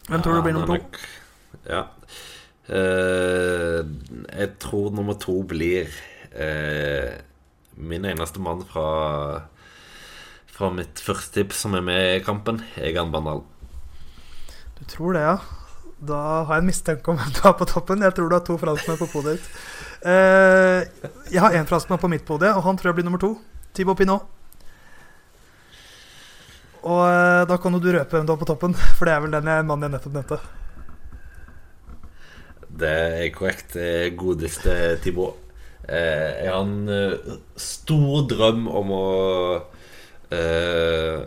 [0.09, 1.05] Hvem tror du blir nummer to?
[1.69, 1.85] Ja.
[2.65, 3.85] Uh,
[4.29, 5.89] jeg tror nummer to blir
[6.33, 7.13] uh,
[7.77, 8.87] min eneste mann fra
[10.55, 13.41] Fra mitt første tips som er med i kampen, Egan Bandal.
[14.79, 15.64] Du tror det, ja?
[15.95, 18.03] Da har jeg en mistanke om hvem du har på toppen.
[18.03, 19.59] Jeg tror du har to franskmenn på podiet ditt.
[20.05, 20.83] Uh,
[21.31, 23.31] jeg har én franskmann på mitt podie, og han tror jeg blir nummer to.
[23.75, 24.27] Thibaut Pinot.
[26.85, 29.33] Og da kan jo du røpe hvem du har på toppen, for det er vel
[29.33, 30.37] den jeg, mannen jeg nettopp nevnte.
[32.75, 32.91] Det
[33.23, 33.79] er korrekt.
[34.19, 35.41] Godeste Thibaut.
[35.85, 39.07] Eh, jeg har en uh, stor drøm om å
[40.33, 41.19] uh,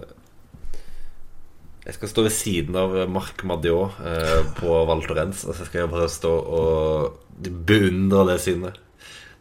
[1.88, 5.86] Jeg skal stå ved siden av Marc Madiot eh, på Val Thorens, og så skal
[5.86, 8.76] jeg bare stå og beundre det synet.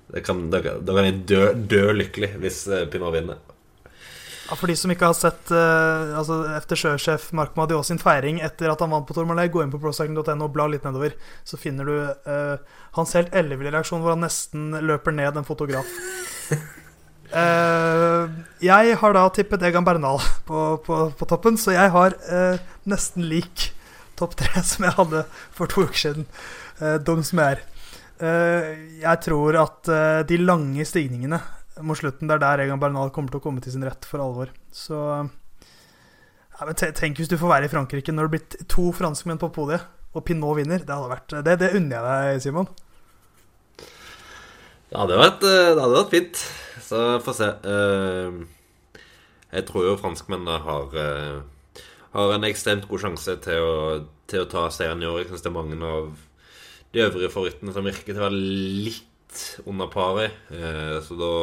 [0.08, 3.42] Da kan, da kan jeg dø, dø lykkelig hvis eh, Pinot vinner.
[4.48, 8.40] Ja, For de som ikke har sett eh, altså efter sjøsjef Marc Madiot sin feiring
[8.40, 11.60] etter at han vant på Tourmalet, gå inn på procycling.no og bla litt nedover, så
[11.60, 15.92] finner du eh, hans helt elleville reaksjon hvor han nesten løper ned en fotograf.
[17.28, 18.32] Uh,
[18.64, 23.26] jeg har da tippet Egan Bernal på, på, på toppen, så jeg har uh, nesten
[23.28, 23.72] lik
[24.18, 25.26] topp tre som jeg hadde
[25.56, 26.30] for to uker siden.
[26.80, 27.66] Uh, dum som jeg er.
[28.18, 29.90] jeg tror at
[30.26, 31.38] de lange stigningene
[31.86, 34.24] mot slutten, det er der Egan Bernal kommer til å komme til sin rett for
[34.24, 34.50] alvor.
[34.74, 34.98] Så
[36.58, 39.86] ja, Tenk hvis du får være i Frankrike når det blir to franskmenn på podiet,
[40.18, 40.82] og Pinot vinner.
[40.82, 42.72] Det hadde vært Det, det unner jeg deg, Simon.
[44.88, 46.42] Det hadde vært, det hadde vært fint.
[46.88, 47.50] Så få se.
[47.68, 48.46] Uh,
[49.52, 51.82] jeg tror jo franskmennene har, uh,
[52.14, 53.76] har en ekstremt god sjanse til å,
[54.30, 55.22] til å ta seieren i år.
[55.22, 56.14] Jeg syns det er mange av
[56.96, 58.40] de øvrige favorittene som virker til å være
[58.88, 60.38] litt under paret.
[60.54, 61.34] Uh, så da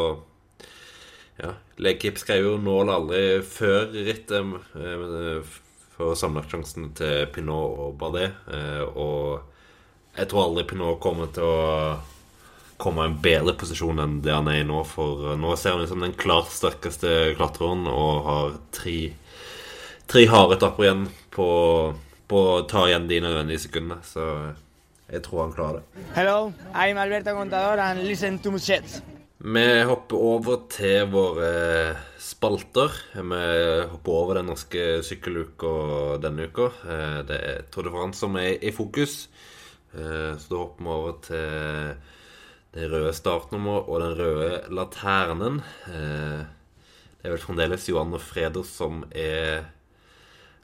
[1.42, 4.54] ja, Legkip skrev jo 'nål aldri' før rittet
[5.94, 8.36] for sammenlagtsjansen til Pinot og Bardet.
[8.94, 9.42] Og
[10.14, 11.98] jeg tror aldri Pinot kommer til å
[12.84, 14.82] komme i en bedre posisjon enn det han er i nå.
[14.88, 18.98] For eh, nå ser han ut som den klart sterkeste klatreren og har tre,
[20.10, 21.48] tre harde etapper igjen på,
[22.30, 24.04] på å ta igjen de nødvendige sekundene.
[24.06, 24.28] Så
[25.10, 26.06] jeg tror han klarer det.
[26.16, 29.00] Hello, I'm Alberto Contador and listen to Muchet.
[29.44, 31.48] Vi hopper over til våre
[32.22, 32.94] spalter.
[33.12, 33.40] Vi
[33.90, 36.70] hopper over den norske sykkeluka denne uka.
[36.88, 39.26] Eh, det er Tour de France som er i fokus.
[39.92, 42.13] Eh, så da hopper vi over til
[42.74, 45.60] det røde startnummeret og den røde laternen.
[45.86, 46.42] Eh,
[47.20, 49.68] det er vel fremdeles Johan og Freder som er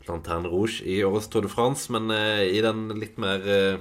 [0.08, 3.78] Lanterne Rouge i årets Tour de France, men eh, i den litt mer eh,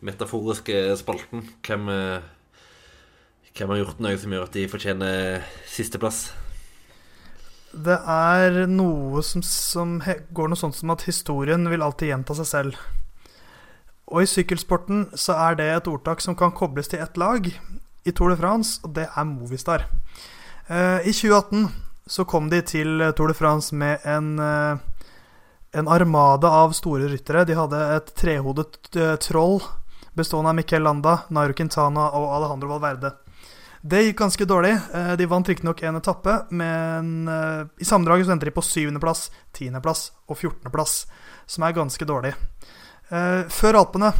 [0.00, 1.90] metaforiske spalten hvem,
[3.52, 6.24] hvem har gjort noe som gjør at de fortjener sisteplass?
[7.72, 12.48] Det er noe som, som går noe sånt som at historien vil alltid gjenta seg
[12.48, 12.82] selv.
[14.12, 18.12] Og i sykkelsporten så er det et ordtak som kan kobles til ett lag i
[18.12, 19.86] Tour de France, og det er Movistar.
[20.68, 21.68] Uh, I 2018
[22.12, 24.76] så kom de til Tour de France med en, uh,
[25.72, 27.46] en armada av store ryttere.
[27.48, 29.62] De hadde et trehodet uh, troll
[30.12, 33.14] bestående av Miquel Landa, Nairo Quintana og Alejandro Valverde.
[33.80, 34.74] Det gikk ganske dårlig.
[35.18, 39.24] De vant riktignok en etappe, men i sammendraget så endte de på syvendeplass,
[39.56, 40.92] tiendeplass og fjortendeplass,
[41.50, 42.30] som er ganske dårlig.
[43.12, 44.12] Eh, før Alpene,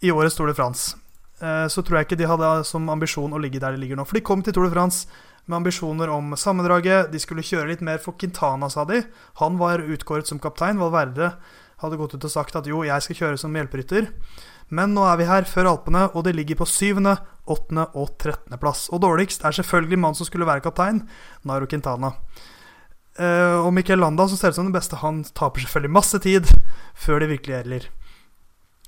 [0.00, 0.96] i årets Tour de France,
[1.40, 4.06] eh, så tror jeg ikke de hadde som ambisjon å ligge der de ligger nå.
[4.08, 5.04] For de kom til Tour de France
[5.46, 7.12] med ambisjoner om sammendraget.
[7.12, 9.02] De skulle kjøre litt mer for Quintana, sa de.
[9.42, 10.80] Han var utkåret som kaptein.
[10.80, 11.34] Valverde
[11.82, 14.08] hadde gått ut og sagt at jo, jeg skal kjøre som hjelperytter.
[14.72, 18.88] Men nå er vi her før Alpene, og de ligger på syvende, åttende og trettendeplass.
[18.90, 21.04] Og dårligst er selvfølgelig mannen som skulle være kaptein,
[21.44, 22.16] Naro Quintana.
[23.16, 26.50] Uh, og Miquel Landa, som ser ut som den beste, han taper selvfølgelig masse tid
[26.96, 27.86] før det virkelig gjelder.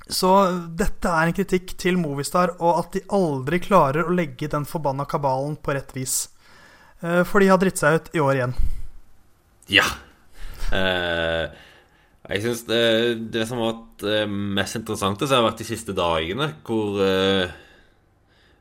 [0.08, 0.32] Så
[0.76, 5.04] dette er en kritikk til Movistar, og at de aldri klarer å legge den forbanna
[5.08, 6.26] kabalen på rett vis.
[7.00, 8.54] Uh, for de har dritt seg ut i år igjen.
[9.72, 9.86] Ja.
[10.68, 11.48] Uh,
[12.28, 12.82] jeg syns det,
[13.32, 17.00] det, som har vært mest interessant, har vært de siste dagene, hvor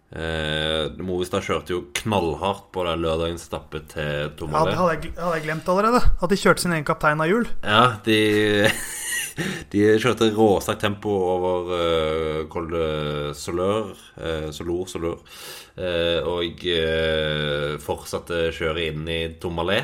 [0.07, 4.61] Eh, Movistar kjørte jo knallhardt på den lørdagens stappe til Tomalé.
[4.61, 6.01] Ja, det hadde jeg, hadde jeg, glemt allerede.
[6.23, 7.43] At de kjørte sin egen kaptein av hjul.
[7.59, 8.21] Ja, de,
[9.73, 12.87] de kjørte råsagt tempo over uh, Col de
[13.35, 13.91] Solør,
[14.21, 15.19] uh, Solor, Solør.
[15.75, 19.81] Uh, og uh, fortsatte kjøret inn i Tomalé,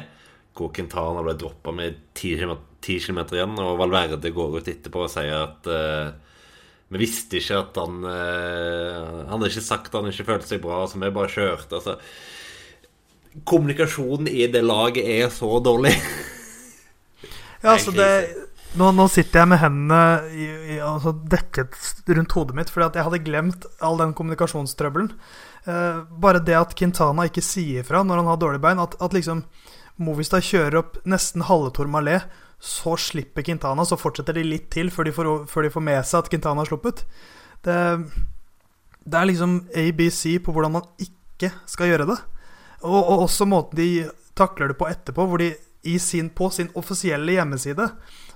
[0.56, 3.60] hvor Quintana ble droppa med 10 km, igjen.
[3.60, 6.33] Og Valverde går ut etterpå og sier at uh,
[6.94, 10.64] vi visste ikke at han uh, Han hadde ikke sagt at han ikke følte seg
[10.64, 11.80] bra, så vi bare kjørte.
[11.80, 11.98] Altså.
[13.50, 15.94] Kommunikasjonen i det laget er så dårlig.
[17.64, 18.10] ja, altså det
[18.78, 21.76] nå, nå, sitter jeg med hendene i, i, altså dekket
[22.10, 25.12] rundt hodet mitt fordi at jeg hadde glemt all den kommunikasjonstrøbbelen.
[25.66, 29.14] Uh, bare det at Quintana ikke sier fra når han har dårlige bein, at, at
[29.16, 29.46] liksom
[30.02, 32.26] Movistar kjører opp nesten halve Tourmalet
[32.64, 36.00] så slipper Quintana, så fortsetter de litt til før de får, før de får med
[36.08, 37.04] seg at Quintana har sluppet.
[37.66, 37.76] Det,
[39.04, 42.20] det, er liksom ABC på hvordan man ikke skal gjøre det.
[42.88, 43.90] Og, og også måten de
[44.40, 45.52] takler det på etterpå, hvor de
[46.00, 47.90] sin, på sin offisielle hjemmeside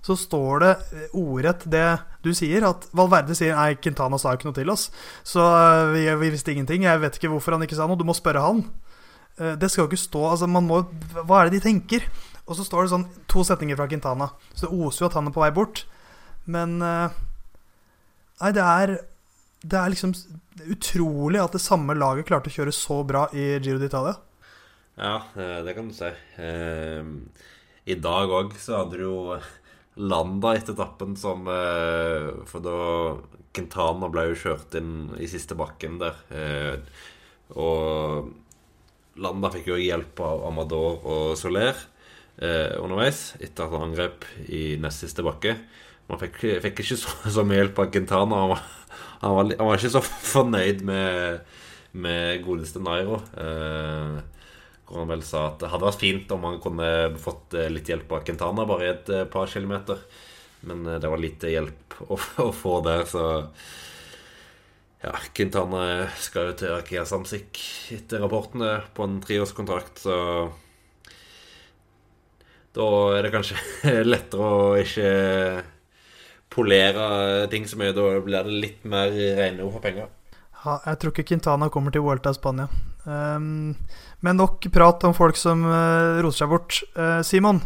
[0.03, 0.73] så står det
[1.15, 1.85] ordrett det
[2.23, 4.89] du sier, at Valverde sier nei, Quintana sa ikke noe til oss,
[5.23, 6.85] så eh, vi, vi visste ingenting.
[6.87, 8.61] Jeg vet ikke hvorfor han ikke sa noe, du må spørre han.
[9.39, 10.81] Eh, det skal jo ikke stå altså må,
[11.23, 12.07] Hva er det de tenker?
[12.47, 14.29] Og så står det sånn to setninger fra Quintana.
[14.53, 15.83] Så det oser jo at han er på vei bort.
[16.47, 17.11] Men uh,
[18.37, 18.93] Nei, det er
[19.65, 20.13] Det er liksom
[20.71, 24.15] utrolig at det samme laget klarte å kjøre så bra i Giro d'Italia.
[24.97, 26.09] Ja, eh, det kan du si.
[26.41, 27.09] Eh,
[27.85, 29.17] I dag òg så hadde du jo
[29.97, 32.79] Landa etter etappen som For da
[33.53, 36.17] Quintana ble jo kjørt inn i siste bakken der.
[37.57, 38.31] Og
[39.21, 41.96] Landa fikk jo hjelp av Amador og Soler eh,
[42.37, 45.55] underveis etter at han angrep i nest siste bakke.
[46.07, 48.41] Man fikk, fikk ikke så, så, mye hjelp av Quintana.
[48.43, 48.53] Han
[49.19, 51.39] han var, han var ikke så fornøyd med,
[51.97, 53.21] med godeste Nairo.
[53.33, 54.19] Eh,
[54.87, 57.89] hvor han vel sa at det hadde vært fint om han kunne fått eh, litt
[57.91, 59.99] hjelp av Quintana bare i et eh, par kilometer.
[60.69, 63.25] Men eh, det var lite hjelp å, å få der, så
[65.01, 67.59] ja, Quintana skal jo til Akia Samsik
[67.93, 70.15] etter rapportene på en treårskontrakt, så
[72.75, 73.57] da er det kanskje
[74.11, 75.11] lettere å ikke
[76.57, 77.95] polere ting så mye.
[77.95, 80.09] Da blir det litt mer rene ord for penger.
[80.57, 82.67] Ja, jeg tror ikke Quintana kommer til Vuelta i Spania.
[83.05, 83.75] Um,
[84.25, 86.79] men nok prat om folk som uh, roser seg bort.
[86.97, 87.61] Uh, Simon,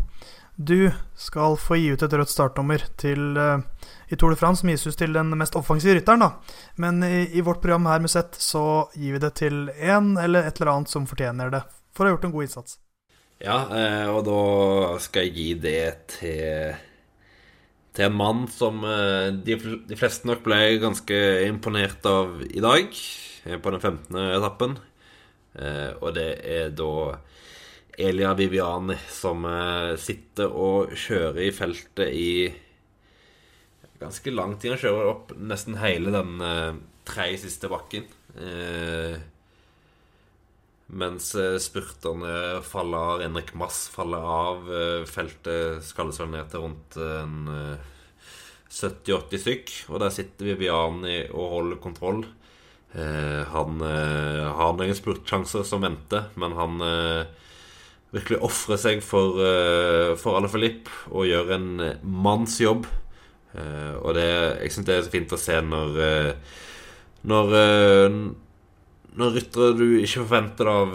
[0.56, 3.64] du skal få gi ut et rødt startnummer til uh,
[4.12, 6.28] i Tour de France, som gis ut til den mest offensive rytteren.
[6.28, 6.60] da.
[6.84, 10.46] Men i, i vårt program her med Sett så gir vi det til én eller
[10.46, 11.64] et eller annet som fortjener det,
[11.96, 12.78] for å ha gjort en god innsats.
[13.42, 14.42] Ja, eh, og da
[15.02, 15.86] skal jeg gi det
[16.20, 16.78] til
[17.92, 19.58] til en mann som eh, de,
[19.90, 21.18] de fleste nok ble ganske
[21.48, 22.94] imponert av i dag,
[23.50, 24.22] eh, på den 15.
[24.38, 24.78] etappen.
[25.52, 27.18] Og det er da
[28.00, 29.44] Elia Viviani som
[30.00, 32.30] sitter og kjører i feltet i
[34.00, 34.78] ganske lang tid.
[34.78, 36.40] Han kjører opp nesten hele den
[37.04, 38.08] tre siste bakken.
[40.92, 43.24] Mens uh, spurterne faller av.
[43.24, 44.68] Henrik Mass faller av.
[44.68, 47.52] Uh, feltet skalles vel ned til rundt en
[48.72, 49.74] 70-80 stykk.
[49.92, 52.24] Og der sitter Viviani og holder kontroll.
[52.92, 56.82] han har noen spurtsjanser som venter, men han
[58.12, 59.40] virkelig ofrer seg for,
[60.20, 61.70] for Alle Filip og gjør en
[62.04, 62.84] mannsjobb.
[63.56, 64.28] Og det,
[64.66, 66.02] jeg syns det er så fint å se når
[67.32, 67.56] Når
[69.20, 70.94] Når ryttere du ikke forventer av,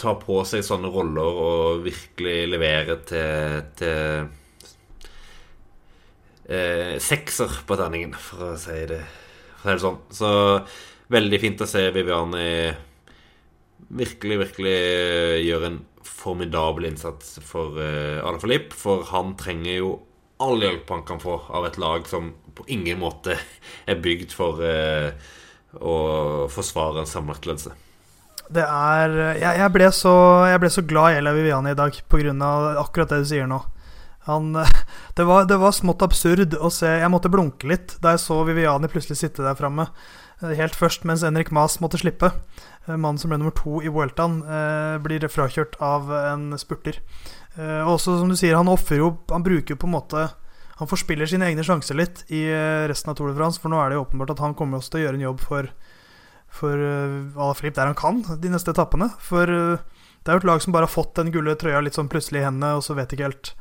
[0.00, 4.28] tar på seg sånne roller og virkelig leverer til, til
[7.04, 9.02] sekser på terningen, for å si det,
[9.58, 10.00] for å si det sånn.
[10.16, 10.30] Så
[11.12, 12.48] veldig fint å se Viviani
[13.88, 14.76] virkelig, virkelig
[15.46, 18.74] gjøre en formidabel innsats for eh, Ala Filip.
[18.76, 19.92] For han trenger jo
[20.42, 23.38] all hjelp han kan få av et lag som på ingen måte
[23.90, 25.12] er bygd for eh,
[25.76, 27.74] å forsvare en sammenlagtledelse.
[28.48, 30.12] Det er jeg, jeg, ble så,
[30.48, 32.52] jeg, ble så, glad i Ella Viviani i dag pga.
[32.80, 33.60] akkurat det du sier nå.
[34.28, 34.52] Han,
[35.16, 38.42] det, var, det, var, smått absurd å se Jeg måtte blunke litt da jeg så
[38.48, 39.88] Viviani plutselig sitte der framme.
[40.40, 42.32] Eh, helt først mens Henrik Mas måtte slippe.
[42.86, 47.02] Eh, mannen som ble nummer to i Vueltaen, eh, blir frakjørt av en spurter.
[47.58, 50.28] Og også som du sier, han ofrer jo Han bruker jo på en måte
[50.78, 53.80] Han forspiller sine egne sjanser litt i uh, resten av Tour de France, for nå
[53.82, 55.70] er det jo åpenbart at han kommer også til å gjøre en jobb for
[56.58, 59.10] For uh, Alaphilippe der han kan de neste etappene.
[59.20, 59.82] For uh,
[60.22, 62.44] det er jo et lag som bare har fått den gulle trøya litt sånn plutselig
[62.44, 63.52] i hendene, og så vet ikke helt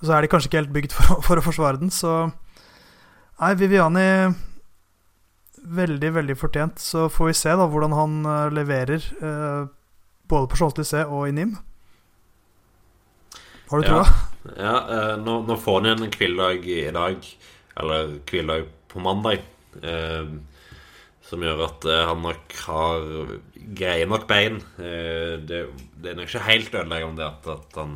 [0.00, 2.30] Så er de kanskje ikke helt bygd for, for å forsvare den, så
[3.40, 4.06] Nei, Viviani
[5.60, 6.80] Veldig, veldig fortjent.
[6.80, 8.14] Så får vi se da hvordan han
[8.56, 9.04] leverer,
[10.24, 11.52] både på Champs-Élysées og i NIM.
[13.70, 14.06] Har du troa?
[14.42, 17.26] Ja, ja eh, nå, nå, får han igjen en hviledag i dag,
[17.78, 20.26] eller hviledag på mandag, Uh,
[21.22, 23.04] som gjør at uh, han nok har
[23.78, 24.56] greie nok bein.
[24.74, 25.60] Det,
[25.94, 27.94] det, er nok ikke helt ødeleggende at, at han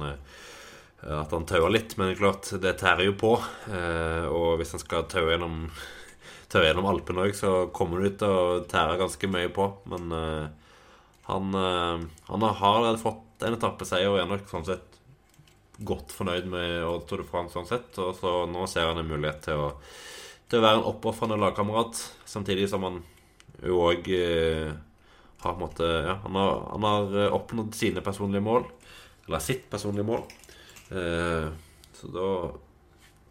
[1.02, 3.32] at han tauer litt, men klart, det tærer jo på.
[3.74, 5.66] Eh, og hvis han skal taue gjennom,
[6.54, 9.66] taue gjennom Alpene òg, så kommer det ut og tærer ganske mye på.
[9.90, 10.14] Men
[11.26, 11.58] han,
[12.30, 14.93] han har fått en etappeseier og er nok sånn sett
[15.82, 17.98] godt fornøyd med Tour de France sett.
[17.98, 19.68] Og så nå ser han en mulighet til å,
[20.48, 23.02] til å være en oppofrende lagkamerat, samtidig som han
[23.64, 24.72] jo òg eh,
[25.44, 28.66] har måte Ja, han har, han har, eh, oppnådd sine personlige mål.
[29.26, 30.24] Eller sitt personlige mål.
[30.90, 31.48] Eh,
[31.94, 32.28] så da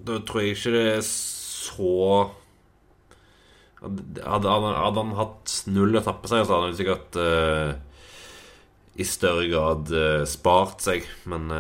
[0.04, 2.32] Da tror jeg ikke det er så
[3.84, 7.74] hadde, hadde, hadde han hatt null etappeseier, så hadde han sikkert uh,
[8.96, 11.08] i større grad uh, spart seg.
[11.30, 11.52] Men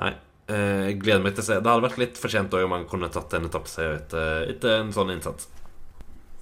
[0.00, 0.14] Nei.
[0.46, 1.58] Eh, jeg gleder meg til å se.
[1.58, 5.12] Det hadde vært litt fortjent om han kunne tatt en etappeseier etter, etter en sånn
[5.16, 5.48] innsats.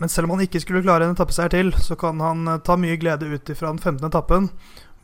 [0.03, 2.77] Men selv om han ikke skulle klare en etappeseier til, så kan han eh, ta
[2.81, 4.03] mye glede ut fra den 15.
[4.11, 4.51] etappen,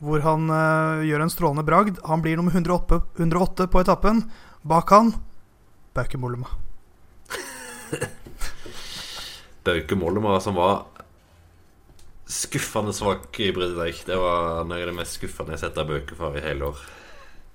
[0.01, 1.99] hvor han uh, gjør en strålende bragd.
[2.09, 4.23] Han blir nummer 108, 108 på etappen.
[4.65, 5.11] Bak han
[5.93, 6.49] Bauke Mollema.
[9.67, 10.87] Bauke Mollema, som var
[12.25, 14.01] skuffende svak i bruddet.
[14.07, 16.71] Det var noe av det mest skuffende jeg har sett av Bauke for i hele
[16.71, 16.81] år.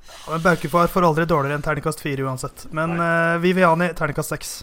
[0.07, 2.67] Ja, Men Baukefar får aldri dårligere enn terningkast fire uansett.
[2.71, 4.57] Men uh, Viviani terningkast seks.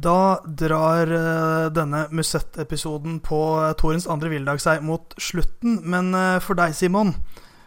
[0.00, 5.82] Da drar uh, denne Musett-episoden på uh, Torens andre hviledag seg mot slutten.
[5.84, 7.12] Men uh, for deg, Simon,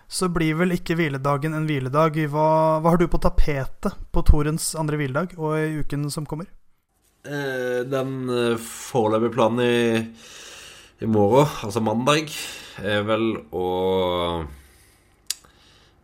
[0.09, 2.17] så blir vel ikke hviledagen en hviledag.
[2.29, 2.49] Hva,
[2.81, 6.49] hva har du på tapetet på Torens andre hviledag og i uken som kommer?
[7.23, 9.75] Eh, den eh, foreløpige planen i,
[11.01, 12.29] i morgen, altså mandag,
[12.83, 13.67] er vel å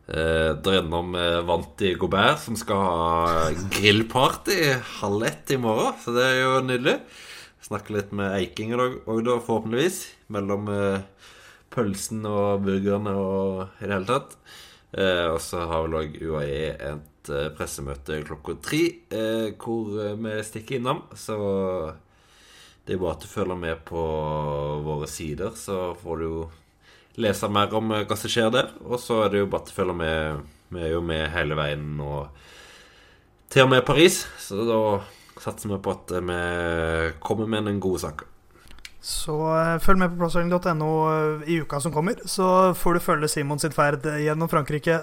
[0.09, 3.43] eh, dra innom eh, Vanti Gobert, som skal ha
[3.75, 4.57] grillparty
[4.99, 5.93] halv ett i morgen.
[6.01, 6.97] Så det er jo nydelig.
[7.69, 10.01] Snakke litt med Eiking òg, da, forhåpentligvis.
[10.33, 11.29] Mellom eh,
[11.73, 14.35] pølsen og burgerne og i det hele tatt.
[14.97, 18.83] Eh, og så har vel òg UAE et eh, pressemøte klokka tre,
[19.13, 21.05] eh, hvor vi stikker innom.
[21.13, 21.37] Så
[22.89, 24.03] det er bare at du følger med på
[24.81, 26.39] våre sider, så får du jo
[27.21, 28.71] lese mer om eh, hva som skjer der.
[28.81, 30.47] Og så er det jo bare at du følger med.
[30.73, 32.33] Vi er jo med hele veien og
[33.53, 34.79] til og med Paris, så da
[35.41, 38.25] satser vi på at eh, vi kommer med en god sak.
[39.05, 40.91] Så eh, følg med på plassering.no
[41.45, 42.25] i uka som kommer.
[42.25, 44.97] Så får du følge Simon sitt ferd gjennom Frankrike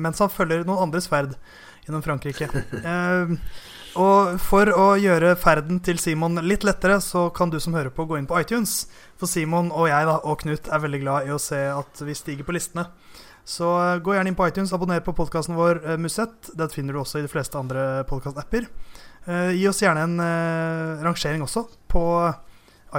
[0.00, 1.36] mens han følger noen andres ferd
[1.84, 2.48] gjennom Frankrike.
[3.96, 8.04] Og for å gjøre ferden til Simon litt lettere, så kan du som hører på,
[8.04, 8.82] gå inn på iTunes.
[9.16, 12.16] For Simon og jeg da, og Knut er veldig glad i å se at vi
[12.16, 12.90] stiger på listene.
[13.46, 16.50] Så eh, gå gjerne inn på iTunes, abonner på podkasten vår eh, Musett.
[16.58, 18.68] Det finner du også i de fleste andre podkast-apper.
[19.24, 20.20] Eh, gi oss gjerne en
[21.06, 22.04] rangering også på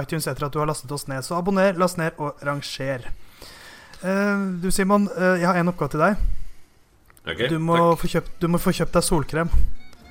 [0.00, 1.22] iTunes etter at du har lastet oss ned.
[1.26, 3.06] Så abonner, last ned og ranger.
[4.62, 6.20] Du Simon, jeg har en oppgave til deg.
[7.24, 9.50] Okay, Du må, få kjøpt, du må få kjøpt deg solkrem.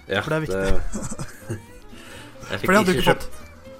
[0.07, 1.57] Ja, for det er viktig.
[2.47, 3.27] fikk For det hadde du ikke kjøpt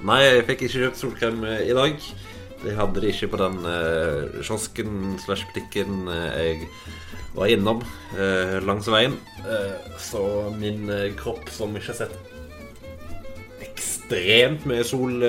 [0.07, 2.01] Nei, jeg fikk ikke kjøpt solkrem eh, i dag.
[2.61, 6.67] De hadde det ikke på den uh, kiosken slash butikken eh, jeg
[7.37, 7.81] var innom
[8.17, 9.15] uh, langs veien.
[9.45, 10.21] Uh, så
[10.57, 15.21] min kropp, som ikke har sett ekstremt mye sol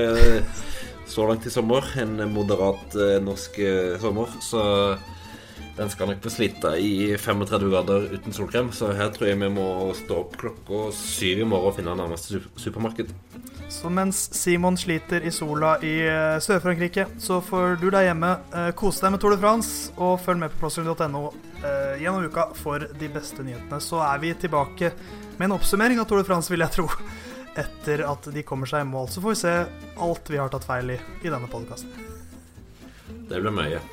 [1.08, 3.56] så langt i sommer, en moderat norsk
[4.00, 4.62] sommer, så
[5.78, 8.72] den skal nok få slite i 35 grader uten solkrem.
[8.74, 12.40] Så her tror jeg vi må stå opp klokka syv i morgen og finne nærmeste
[12.58, 13.12] supermarked.
[13.68, 18.70] Så mens Simon sliter i sola i eh, Sør-Frankrike, så får du deg hjemme eh,
[18.78, 21.22] kose deg med Tour de France og følg med på plassering.no
[21.60, 23.80] eh, gjennom uka for de beste nyhetene.
[23.84, 24.90] Så er vi tilbake
[25.36, 26.88] med en oppsummering av Tour de France, vil jeg tro,
[27.64, 29.12] etter at de kommer seg i mål.
[29.12, 29.54] Så får vi se
[30.08, 31.92] alt vi har tatt feil i i denne podkasten.
[33.28, 33.84] Det blir mye.